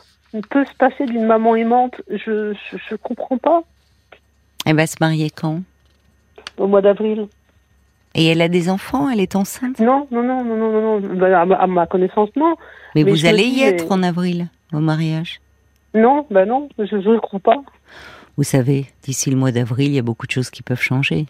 peut 0.50 0.66
se 0.66 0.74
passer 0.76 1.06
d'une 1.06 1.26
maman 1.26 1.56
aimante? 1.56 2.00
Je, 2.10 2.54
je, 2.54 2.78
je 2.90 2.96
comprends 2.96 3.38
pas. 3.38 3.64
Elle 4.66 4.76
va 4.76 4.88
se 4.88 4.98
marier 5.00 5.30
quand? 5.30 5.62
Au 6.58 6.68
mois 6.68 6.82
d'avril. 6.82 7.28
Et 8.16 8.28
elle 8.28 8.42
a 8.42 8.48
des 8.48 8.70
enfants? 8.70 9.10
Elle 9.10 9.20
est 9.20 9.36
enceinte? 9.36 9.80
Non, 9.80 10.08
non, 10.10 10.24
non, 10.24 10.44
non, 10.44 10.56
non, 10.58 11.00
non. 11.00 11.16
Bah, 11.16 11.42
à, 11.42 11.68
ma, 11.68 11.86
connaissance, 11.86 12.30
non. 12.38 12.56
Mais, 12.96 13.04
vous 13.04 13.26
allez 13.26 13.44
y 13.44 13.62
être 13.62 13.92
en 13.92 14.02
avril, 14.04 14.48
au 14.74 14.80
mariage 14.80 15.42
Non, 15.94 16.26
ben 16.30 16.46
non, 16.46 16.70
je 16.78 16.96
ne 16.96 17.20
crois 17.20 17.40
pas. 17.40 17.62
Vous 18.38 18.44
savez, 18.44 18.86
d'ici 19.04 19.30
le 19.30 19.38
mois 19.38 19.52
d'avril, 19.52 19.88
il 19.88 19.96
y 19.96 20.00
a 20.00 20.04
beaucoup 20.04 20.28
de 20.28 20.32
choses 20.32 20.50
qui 20.50 20.62
peuvent 20.62 20.82
changer. 20.82 21.26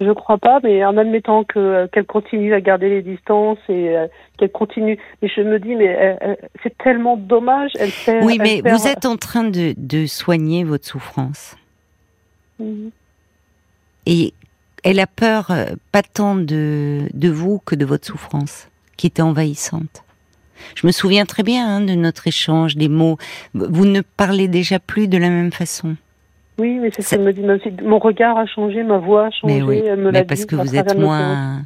Je 0.00 0.06
ne 0.06 0.14
crois 0.14 0.38
pas, 0.38 0.58
mais 0.62 0.84
en 0.84 0.96
admettant 0.96 1.44
que 1.44 1.86
qu'elle 1.86 2.06
continue 2.06 2.54
à 2.54 2.60
garder 2.60 2.88
les 2.88 3.02
distances 3.02 3.58
et 3.68 3.96
euh, 3.96 4.08
qu'elle 4.36 4.50
continue, 4.50 4.98
mais 5.20 5.28
je 5.28 5.42
me 5.42 5.60
dis, 5.60 5.76
mais 5.76 5.96
euh, 5.96 6.14
euh, 6.22 6.34
c'est 6.62 6.76
tellement 6.78 7.16
dommage. 7.16 7.70
Elle 7.78 8.24
oui, 8.24 8.38
mais 8.40 8.62
vous 8.62 8.88
êtes 8.88 9.06
en 9.06 9.16
train 9.16 9.44
de, 9.44 9.74
de 9.76 10.06
soigner 10.06 10.64
votre 10.64 10.86
souffrance. 10.86 11.56
Mhm. 12.58 12.90
Et 14.06 14.34
elle 14.82 14.98
a 14.98 15.06
peur 15.06 15.50
euh, 15.50 15.66
pas 15.92 16.02
tant 16.02 16.34
de, 16.34 17.08
de 17.12 17.28
vous 17.28 17.60
que 17.64 17.74
de 17.74 17.84
votre 17.84 18.06
souffrance, 18.06 18.68
qui 18.96 19.06
était 19.06 19.22
envahissante. 19.22 20.01
Je 20.74 20.86
me 20.86 20.92
souviens 20.92 21.24
très 21.24 21.42
bien 21.42 21.66
hein, 21.66 21.80
de 21.80 21.94
notre 21.94 22.26
échange, 22.26 22.76
des 22.76 22.88
mots. 22.88 23.16
Vous 23.54 23.84
ne 23.84 24.00
parlez 24.00 24.48
déjà 24.48 24.78
plus 24.78 25.08
de 25.08 25.18
la 25.18 25.28
même 25.28 25.52
façon. 25.52 25.96
Oui, 26.58 26.78
mais 26.80 26.90
c'est 26.90 27.02
ce 27.02 27.10
qu'elle 27.10 27.24
me 27.24 27.32
dit. 27.32 27.42
Mon 27.82 27.98
regard 27.98 28.36
a 28.36 28.46
changé, 28.46 28.82
ma 28.82 28.98
voix 28.98 29.26
a 29.26 29.30
changé. 29.30 29.54
Mais 29.54 29.62
oui, 29.62 29.82
mais 30.12 30.24
parce 30.24 30.44
que 30.44 30.56
vous 30.56 30.76
êtes 30.76 30.96
moins, 30.96 31.62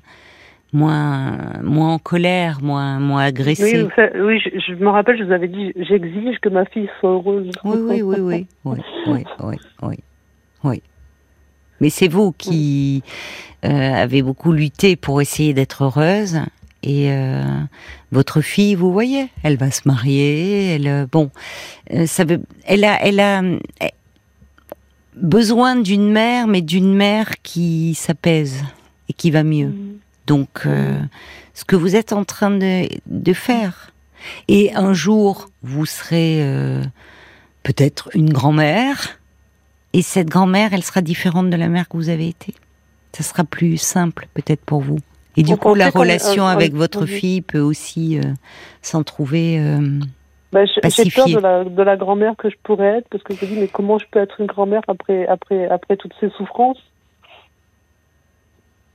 moins, 0.73 1.61
moins 1.63 1.95
en 1.95 1.99
colère, 1.99 2.59
moins, 2.63 2.99
moins 3.01 3.25
agressé. 3.25 3.83
Oui, 3.83 4.05
oui 4.21 4.41
je, 4.41 4.75
me 4.75 4.89
rappelle, 4.89 5.19
je 5.19 5.25
vous 5.25 5.33
avais 5.33 5.49
dit, 5.49 5.73
j'exige 5.77 6.39
que 6.41 6.49
ma 6.49 6.65
fille 6.67 6.89
soit 7.01 7.11
heureuse. 7.11 7.51
Oui, 7.65 7.79
oui, 7.79 8.03
oui, 8.03 8.17
oui, 8.21 8.47
oui, 8.65 8.79
oui, 9.07 9.25
oui, 9.41 9.57
oui. 9.83 9.97
oui. 10.65 10.83
Mais 11.81 11.91
c'est 11.91 12.09
vous 12.09 12.33
qui 12.33 13.03
euh, 13.65 13.69
avez 13.69 14.23
beaucoup 14.23 14.53
lutté 14.53 14.97
pour 14.97 15.21
essayer 15.21 15.53
d'être 15.53 15.85
heureuse. 15.85 16.41
Et 16.87 17.11
euh, 17.11 17.43
votre 18.13 18.41
fille, 18.41 18.77
vous 18.77 18.93
voyez, 18.93 19.29
elle 19.43 19.57
va 19.57 19.71
se 19.73 19.83
marier. 19.87 20.75
Elle, 20.75 20.87
euh, 20.87 21.07
bon, 21.11 21.31
ça 22.07 22.25
veut, 22.25 22.41
elle 22.65 22.85
a, 22.85 23.05
elle 23.05 23.19
a 23.19 23.43
besoin 25.17 25.75
d'une 25.75 26.11
mère, 26.11 26.47
mais 26.47 26.63
d'une 26.63 26.95
mère 26.95 27.43
qui 27.43 27.95
s'apaise 27.95 28.63
et 29.09 29.13
qui 29.13 29.33
va 29.33 29.43
mieux. 29.43 29.69
Mm. 29.69 29.99
Donc, 30.29 30.67
ce 31.55 31.65
que 31.65 31.77
vous 31.77 31.95
êtes 31.95 32.13
en 32.13 32.25
train 32.25 32.51
de, 32.51 32.89
de 33.07 33.33
faire. 33.33 33.93
Et 34.49 34.75
un 34.75 34.93
jour, 34.93 35.51
vous 35.63 35.87
serez 35.87 36.45
peut-être 37.63 38.11
une 38.13 38.33
grand-mère 38.33 39.21
et 39.97 40.03
cette 40.03 40.29
grand-mère, 40.29 40.75
elle 40.75 40.83
sera 40.83 41.01
différente 41.01 41.49
de 41.49 41.57
la 41.57 41.69
mère 41.69 41.89
que 41.89 41.97
vous 41.97 42.11
avez 42.11 42.29
été. 42.29 42.55
Ça 43.13 43.23
sera 43.23 43.45
plus 43.45 43.79
simple 43.79 44.29
peut-être 44.35 44.61
pour 44.61 44.83
vous. 44.83 44.99
Et 45.37 45.43
du 45.43 45.57
coup, 45.57 45.75
la 45.75 45.91
relation 45.91 46.47
avec 46.47 46.75
votre 46.75 47.07
fille 47.07 47.43
peut 47.43 47.61
aussi 47.61 48.19
euh, 48.19 48.23
s'en 48.83 49.03
trouver 49.03 49.59
euh, 49.61 50.01
bah, 50.53 50.65
J'ai 50.65 51.11
peur 51.11 51.27
de 51.27 51.39
la, 51.39 51.65
de 51.65 51.83
la 51.83 51.97
grand-mère 51.97 52.35
que 52.37 52.49
je 52.49 52.57
pourrais 52.63 52.99
être, 52.99 53.09
parce 53.11 53.23
que 53.23 53.35
je 53.35 53.45
me 53.45 53.51
dis, 53.51 53.61
mais 53.61 53.69
comment 53.69 53.99
je 53.99 54.07
peux 54.11 54.21
être 54.21 54.41
une 54.41 54.47
grand-mère 54.47 54.83
après, 54.89 55.27
après, 55.27 55.69
après 55.69 55.97
toutes 55.97 56.15
ces 56.21 56.31
souffrances? 56.31 56.81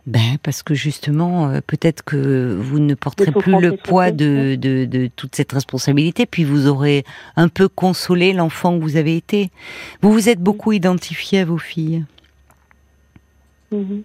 Ben, 0.07 0.37
parce 0.41 0.63
que 0.63 0.73
justement, 0.73 1.49
euh, 1.49 1.59
peut-être 1.65 2.03
que 2.03 2.55
vous 2.59 2.79
ne 2.79 2.95
porterez 2.95 3.31
plus 3.31 3.61
le 3.61 3.77
poids 3.77 4.09
de, 4.09 4.55
de, 4.55 4.85
de, 4.85 5.07
toute 5.15 5.35
cette 5.35 5.51
responsabilité, 5.51 6.25
puis 6.25 6.43
vous 6.43 6.67
aurez 6.67 7.03
un 7.35 7.49
peu 7.49 7.67
consolé 7.69 8.33
l'enfant 8.33 8.75
que 8.77 8.81
vous 8.81 8.97
avez 8.97 9.15
été. 9.15 9.51
Vous 10.01 10.11
vous 10.11 10.27
êtes 10.27 10.39
beaucoup 10.39 10.71
identifié 10.71 11.41
à 11.41 11.45
vos 11.45 11.59
filles. 11.59 12.03
Mm-hmm. 13.71 14.01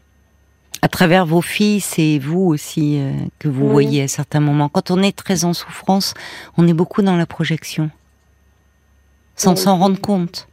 À 0.86 0.88
travers 0.88 1.26
vos 1.26 1.42
filles, 1.42 1.80
c'est 1.80 2.20
vous 2.20 2.42
aussi 2.42 3.00
euh, 3.00 3.10
que 3.40 3.48
vous 3.48 3.68
voyez 3.68 4.04
à 4.04 4.06
certains 4.06 4.38
moments. 4.38 4.68
Quand 4.68 4.92
on 4.92 5.02
est 5.02 5.10
très 5.10 5.44
en 5.44 5.52
souffrance, 5.52 6.14
on 6.56 6.68
est 6.68 6.72
beaucoup 6.74 7.02
dans 7.02 7.16
la 7.16 7.26
projection, 7.26 7.90
sans 9.34 9.56
s'en 9.56 9.78
rendre 9.78 10.00
compte. 10.00 10.46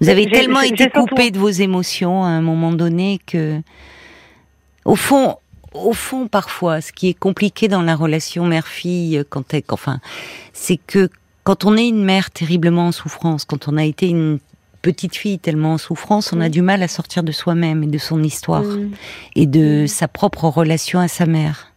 Vous 0.00 0.08
avez 0.08 0.28
tellement 0.28 0.62
été 0.62 0.90
coupé 0.90 1.30
de 1.30 1.38
vos 1.38 1.50
émotions 1.50 2.24
à 2.24 2.30
un 2.30 2.40
moment 2.40 2.72
donné 2.72 3.20
que 3.26 3.60
au 4.84 4.96
fond, 4.96 5.36
au 5.72 5.92
fond, 5.92 6.26
parfois, 6.26 6.80
ce 6.80 6.90
qui 6.90 7.10
est 7.10 7.14
compliqué 7.14 7.68
dans 7.68 7.82
la 7.82 7.94
relation 7.94 8.46
mère-fille, 8.46 9.22
quand 9.30 9.54
enfin, 9.68 10.00
c'est 10.52 10.78
que 10.78 11.08
quand 11.44 11.64
on 11.64 11.76
est 11.76 11.86
une 11.86 12.02
mère 12.04 12.32
terriblement 12.32 12.88
en 12.88 12.92
souffrance, 12.92 13.44
quand 13.44 13.68
on 13.68 13.76
a 13.76 13.84
été 13.84 14.08
une 14.08 14.40
petite 14.84 15.16
fille 15.16 15.38
tellement 15.38 15.72
en 15.72 15.78
souffrance, 15.78 16.34
on 16.34 16.42
a 16.42 16.50
du 16.50 16.60
mal 16.60 16.82
à 16.82 16.88
sortir 16.88 17.22
de 17.22 17.32
soi-même 17.32 17.82
et 17.82 17.86
de 17.86 17.96
son 17.96 18.22
histoire 18.22 18.64
et 19.34 19.46
de 19.46 19.86
sa 19.88 20.08
propre 20.08 20.44
relation 20.44 21.00
à 21.00 21.08
sa 21.08 21.24
mère. 21.24 21.72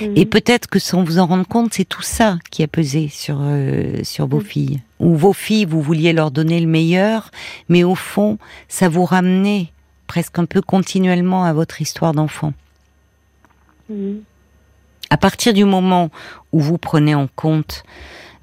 Et 0.00 0.26
peut-être 0.26 0.66
que 0.66 0.78
sans 0.78 1.04
vous 1.04 1.18
en 1.18 1.26
rendre 1.26 1.46
compte, 1.46 1.72
c'est 1.72 1.84
tout 1.84 2.02
ça 2.02 2.38
qui 2.50 2.62
a 2.62 2.66
pesé 2.66 3.08
sur 3.08 3.38
euh, 3.40 4.02
sur 4.02 4.26
vos 4.26 4.40
filles. 4.40 4.82
Ou 5.00 5.14
vos 5.14 5.32
filles, 5.32 5.64
vous 5.64 5.80
vouliez 5.80 6.12
leur 6.12 6.30
donner 6.30 6.60
le 6.60 6.66
meilleur, 6.66 7.30
mais 7.68 7.82
au 7.84 7.94
fond, 7.94 8.38
ça 8.68 8.88
vous 8.88 9.04
ramenait 9.04 9.72
presque 10.06 10.38
un 10.38 10.46
peu 10.46 10.60
continuellement 10.60 11.44
à 11.44 11.52
votre 11.52 11.80
histoire 11.80 12.12
d'enfant. 12.12 12.52
À 15.10 15.16
partir 15.16 15.52
du 15.52 15.64
moment 15.64 16.10
où 16.52 16.60
vous 16.60 16.78
prenez 16.78 17.14
en 17.14 17.28
compte 17.36 17.84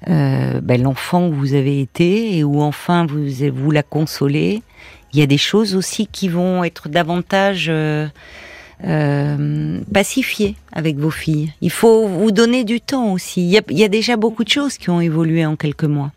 euh, 0.08 0.60
ben, 0.60 0.82
l'enfant 0.82 1.30
que 1.30 1.34
vous 1.34 1.54
avez 1.54 1.80
été 1.80 2.36
et 2.36 2.44
où 2.44 2.60
enfin 2.60 3.06
vous 3.06 3.24
vous 3.52 3.70
la 3.70 3.82
consolez, 3.82 4.62
il 5.12 5.20
y 5.20 5.22
a 5.22 5.26
des 5.26 5.38
choses 5.38 5.76
aussi 5.76 6.06
qui 6.06 6.28
vont 6.28 6.64
être 6.64 6.88
davantage 6.88 7.66
euh, 7.68 8.06
euh, 8.84 9.78
pacifiées 9.92 10.56
avec 10.72 10.96
vos 10.96 11.10
filles. 11.10 11.52
Il 11.60 11.70
faut 11.70 12.06
vous 12.06 12.32
donner 12.32 12.64
du 12.64 12.80
temps 12.80 13.12
aussi. 13.12 13.42
Il 13.42 13.78
y 13.78 13.84
a, 13.84 13.88
déjà 13.88 14.16
beaucoup 14.16 14.44
de 14.44 14.48
choses 14.48 14.78
qui 14.78 14.90
ont 14.90 15.00
évolué 15.00 15.46
en 15.46 15.56
quelques 15.56 15.84
mois. 15.84 16.10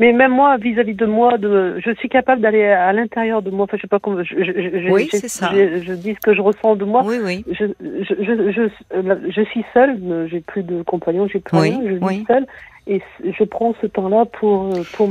Mais 0.00 0.12
même 0.12 0.32
moi, 0.32 0.56
vis-à-vis 0.56 0.94
de 0.94 1.06
moi, 1.06 1.38
de, 1.38 1.78
je 1.78 1.92
suis 1.94 2.08
capable 2.08 2.40
d'aller 2.40 2.64
à 2.64 2.92
l'intérieur 2.92 3.42
de 3.42 3.50
moi. 3.50 3.64
Enfin, 3.64 3.76
je 3.76 3.82
sais 3.82 3.88
pas 3.88 4.00
comment. 4.00 4.22
Je, 4.24 4.34
je, 4.34 4.90
oui, 4.90 5.08
c'est 5.12 5.28
ça. 5.28 5.50
Je, 5.52 5.92
dis 5.92 6.14
ce 6.14 6.20
que 6.20 6.34
je 6.34 6.40
ressens 6.40 6.76
de 6.76 6.84
moi. 6.84 7.02
Oui, 7.04 7.18
oui. 7.22 7.44
Je, 7.52 9.44
suis 9.44 9.64
seule. 9.74 10.28
J'ai 10.28 10.40
plus 10.40 10.62
de 10.62 10.82
compagnons. 10.82 11.28
J'ai 11.28 11.40
plus 11.40 11.56
rien. 11.56 11.80
Je 11.84 12.04
suis 12.04 12.24
seule. 12.26 12.46
Et 12.86 13.00
je 13.24 13.44
prends 13.44 13.74
ce 13.80 13.86
temps-là 13.86 14.24
pour 14.24 14.70
pour, 14.94 15.08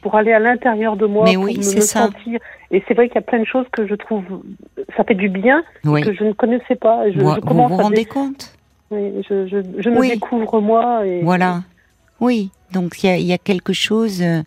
pour, 0.00 0.14
aller 0.14 0.32
à 0.32 0.38
l'intérieur 0.38 0.96
de 0.96 1.04
moi, 1.04 1.24
Mais 1.26 1.34
pour 1.34 1.44
oui, 1.44 1.58
me, 1.58 1.62
sentir. 1.62 2.40
Et 2.70 2.82
c'est 2.88 2.94
vrai 2.94 3.08
qu'il 3.08 3.16
y 3.16 3.18
a 3.18 3.22
plein 3.22 3.40
de 3.40 3.44
choses 3.44 3.66
que 3.72 3.86
je 3.86 3.94
trouve, 3.94 4.24
ça 4.96 5.04
fait 5.04 5.14
du 5.14 5.28
bien, 5.28 5.62
que 5.84 6.14
je 6.14 6.24
ne 6.24 6.32
connaissais 6.32 6.76
pas. 6.76 7.10
Je, 7.10 7.20
vous 7.20 7.34
vous, 7.42 7.68
vous 7.68 7.76
rendez 7.76 8.06
compte? 8.06 8.54
Oui, 8.90 9.22
je, 9.28 9.46
je, 9.46 9.58
je 9.78 9.90
me 9.90 10.00
découvre 10.08 10.60
moi. 10.62 11.06
Et, 11.06 11.20
voilà. 11.22 11.60
Oui, 12.20 12.50
donc 12.72 13.02
il 13.04 13.20
y 13.20 13.32
a, 13.32 13.38
quelque 13.38 13.72
chose. 13.72 14.22
Euh, 14.22 14.42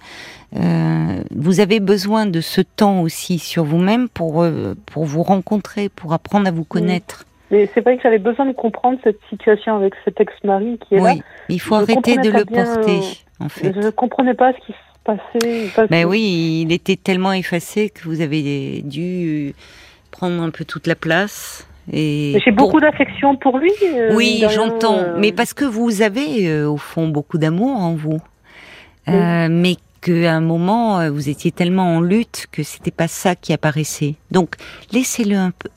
euh, 0.58 1.22
vous 1.34 1.60
avez 1.60 1.80
besoin 1.80 2.26
de 2.26 2.42
ce 2.42 2.62
temps 2.62 3.02
aussi 3.02 3.40
sur 3.40 3.64
vous-même 3.64 4.10
pour 4.10 4.42
euh, 4.42 4.76
pour 4.88 5.06
vous 5.06 5.24
rencontrer, 5.24 5.90
pour 5.90 6.14
apprendre 6.14 6.48
à 6.48 6.52
vous 6.52 6.66
connaître. 6.66 7.26
Mais 7.52 7.70
c'est 7.74 7.82
vrai 7.82 7.98
que 7.98 8.04
j'avais 8.04 8.18
besoin 8.18 8.46
de 8.46 8.54
comprendre 8.54 8.98
cette 9.04 9.20
situation 9.30 9.76
avec 9.76 9.94
cet 10.06 10.20
ex-mari 10.20 10.80
qui 10.88 10.96
est 10.96 11.00
là. 11.00 11.14
Oui, 11.14 11.22
il 11.50 11.60
faut 11.60 11.76
arrêter 11.76 12.16
de 12.18 12.30
le 12.30 12.46
porter. 12.46 13.02
En 13.40 13.50
fait, 13.50 13.74
je 13.74 13.80
ne 13.80 13.90
comprenais 13.90 14.34
pas 14.34 14.54
ce 14.54 14.66
qui 14.66 14.72
se 14.72 14.78
passait. 15.04 15.88
Mais 15.90 16.06
oui, 16.06 16.64
il 16.66 16.72
était 16.72 16.96
tellement 16.96 17.34
effacé 17.34 17.90
que 17.90 18.04
vous 18.06 18.22
avez 18.22 18.82
dû 18.84 19.54
prendre 20.12 20.42
un 20.42 20.50
peu 20.50 20.64
toute 20.64 20.88
la 20.88 20.96
place. 20.96 21.68
J'ai 21.92 22.52
beaucoup 22.52 22.80
d'affection 22.80 23.36
pour 23.36 23.58
lui. 23.58 23.72
Euh, 23.84 24.16
oui, 24.16 24.44
j'entends. 24.50 25.00
Euh. 25.00 25.16
Mais 25.18 25.32
parce 25.32 25.54
que 25.54 25.66
vous 25.66 26.02
avez, 26.02 26.48
euh, 26.48 26.70
au 26.70 26.78
fond, 26.78 27.08
beaucoup 27.08 27.38
d'amour 27.38 27.78
en 27.78 27.96
vous. 27.96 28.20
mais 29.08 29.76
qu'à 30.02 30.34
un 30.34 30.42
moment, 30.42 31.10
vous 31.12 31.30
étiez 31.30 31.52
tellement 31.52 31.96
en 31.96 32.02
lutte 32.02 32.48
que 32.52 32.64
c'était 32.64 32.92
pas 32.92 33.08
ça 33.08 33.36
qui 33.36 33.54
apparaissait. 33.54 34.16
Donc, 34.32 34.56
laissez-le 34.92 35.36
un 35.36 35.52
peu. 35.52 35.70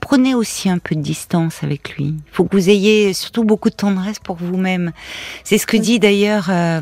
Prenez 0.00 0.34
aussi 0.34 0.68
un 0.68 0.78
peu 0.78 0.94
de 0.94 1.00
distance 1.00 1.62
avec 1.62 1.96
lui. 1.96 2.14
Il 2.16 2.32
faut 2.32 2.44
que 2.44 2.56
vous 2.56 2.70
ayez 2.70 3.12
surtout 3.12 3.44
beaucoup 3.44 3.70
de 3.70 3.74
tendresse 3.74 4.18
pour 4.18 4.36
vous-même. 4.36 4.92
C'est 5.44 5.58
ce 5.58 5.66
que 5.66 5.76
dit 5.76 5.98
d'ailleurs, 5.98 6.48
euh, 6.50 6.80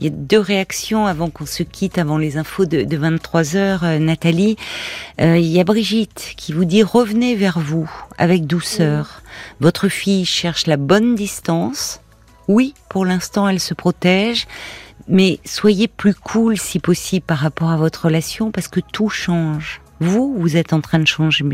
il 0.00 0.04
y 0.04 0.06
a 0.08 0.12
deux 0.12 0.38
réactions 0.38 1.06
avant 1.06 1.30
qu'on 1.30 1.46
se 1.46 1.62
quitte, 1.62 1.98
avant 1.98 2.18
les 2.18 2.36
infos 2.36 2.66
de, 2.66 2.96
23 2.96 3.56
heures, 3.56 3.84
euh, 3.84 3.98
Nathalie. 3.98 4.56
Euh, 5.20 5.38
il 5.38 5.46
y 5.46 5.60
a 5.60 5.64
Brigitte 5.64 6.34
qui 6.36 6.52
vous 6.52 6.64
dit 6.64 6.82
revenez 6.82 7.34
vers 7.34 7.58
vous 7.58 7.90
avec 8.16 8.46
douceur. 8.46 9.22
Votre 9.60 9.88
fille 9.88 10.24
cherche 10.24 10.66
la 10.66 10.76
bonne 10.76 11.14
distance. 11.14 12.00
Oui, 12.48 12.74
pour 12.88 13.04
l'instant, 13.04 13.48
elle 13.48 13.60
se 13.60 13.74
protège 13.74 14.46
mais 15.10 15.40
soyez 15.44 15.88
plus 15.88 16.14
cool 16.14 16.58
si 16.58 16.78
possible 16.78 17.24
par 17.24 17.38
rapport 17.38 17.70
à 17.70 17.76
votre 17.76 18.04
relation 18.04 18.50
parce 18.50 18.68
que 18.68 18.80
tout 18.80 19.08
change. 19.08 19.80
Vous, 20.00 20.34
vous 20.38 20.56
êtes 20.56 20.72
en 20.72 20.80
train 20.80 20.98
de 20.98 21.06
changer. 21.06 21.44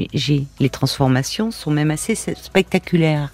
Les 0.61 0.69
transformations 0.69 1.51
sont 1.51 1.71
même 1.71 1.91
assez 1.91 2.15
spectaculaires 2.15 3.33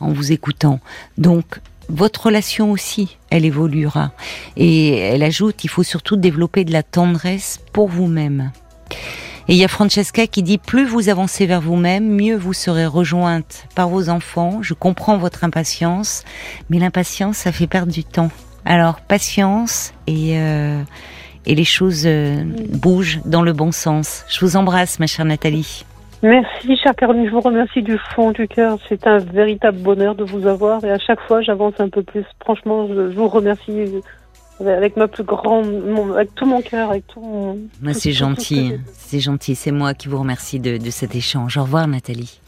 en 0.00 0.12
vous 0.12 0.32
écoutant. 0.32 0.80
Donc, 1.16 1.60
votre 1.88 2.26
relation 2.26 2.70
aussi, 2.70 3.18
elle 3.30 3.44
évoluera. 3.44 4.12
Et 4.56 4.98
elle 4.98 5.22
ajoute, 5.22 5.64
il 5.64 5.68
faut 5.68 5.82
surtout 5.82 6.16
développer 6.16 6.64
de 6.64 6.72
la 6.72 6.82
tendresse 6.82 7.60
pour 7.72 7.88
vous-même. 7.88 8.52
Et 9.48 9.54
il 9.54 9.56
y 9.56 9.64
a 9.64 9.68
Francesca 9.68 10.26
qui 10.26 10.42
dit, 10.42 10.58
plus 10.58 10.86
vous 10.86 11.08
avancez 11.08 11.46
vers 11.46 11.60
vous-même, 11.60 12.08
mieux 12.08 12.36
vous 12.36 12.52
serez 12.52 12.86
rejointe 12.86 13.66
par 13.74 13.88
vos 13.88 14.08
enfants. 14.08 14.62
Je 14.62 14.74
comprends 14.74 15.18
votre 15.18 15.44
impatience, 15.44 16.24
mais 16.70 16.78
l'impatience, 16.78 17.38
ça 17.38 17.52
fait 17.52 17.66
perdre 17.66 17.92
du 17.92 18.04
temps. 18.04 18.30
Alors, 18.64 19.00
patience 19.00 19.92
et... 20.06 20.38
Euh, 20.38 20.82
et 21.46 21.54
les 21.54 21.64
choses 21.64 22.04
euh, 22.06 22.44
bougent 22.70 23.20
dans 23.24 23.42
le 23.42 23.52
bon 23.52 23.72
sens. 23.72 24.24
Je 24.28 24.40
vous 24.44 24.56
embrasse, 24.56 24.98
ma 24.98 25.06
chère 25.06 25.24
Nathalie. 25.24 25.84
Merci, 26.22 26.76
chère 26.76 26.94
Caroline. 26.94 27.26
Je 27.26 27.32
vous 27.32 27.40
remercie 27.40 27.82
du 27.82 27.98
fond 28.14 28.30
du 28.30 28.46
cœur. 28.46 28.78
C'est 28.88 29.06
un 29.06 29.18
véritable 29.18 29.78
bonheur 29.78 30.14
de 30.14 30.22
vous 30.22 30.46
avoir. 30.46 30.84
Et 30.84 30.90
à 30.90 30.98
chaque 30.98 31.20
fois, 31.22 31.42
j'avance 31.42 31.74
un 31.78 31.88
peu 31.88 32.02
plus. 32.02 32.24
Franchement, 32.40 32.86
je, 32.86 33.14
vous 33.14 33.28
remercie 33.28 34.02
avec 34.60 34.96
ma 34.96 35.08
plus 35.08 35.24
grande, 35.24 35.66
avec 36.14 36.32
tout 36.36 36.46
mon 36.46 36.62
cœur, 36.62 36.90
avec 36.90 37.06
tout 37.08 37.20
mon. 37.20 37.58
c'est 37.92 38.12
gentil, 38.12 38.74
c'est 38.92 39.18
gentil. 39.18 39.56
C'est 39.56 39.72
moi 39.72 39.94
qui 39.94 40.06
vous 40.06 40.18
remercie 40.18 40.60
de, 40.60 40.76
de 40.76 40.90
cet 40.90 41.16
échange. 41.16 41.56
Au 41.56 41.62
revoir, 41.62 41.88
Nathalie. 41.88 42.40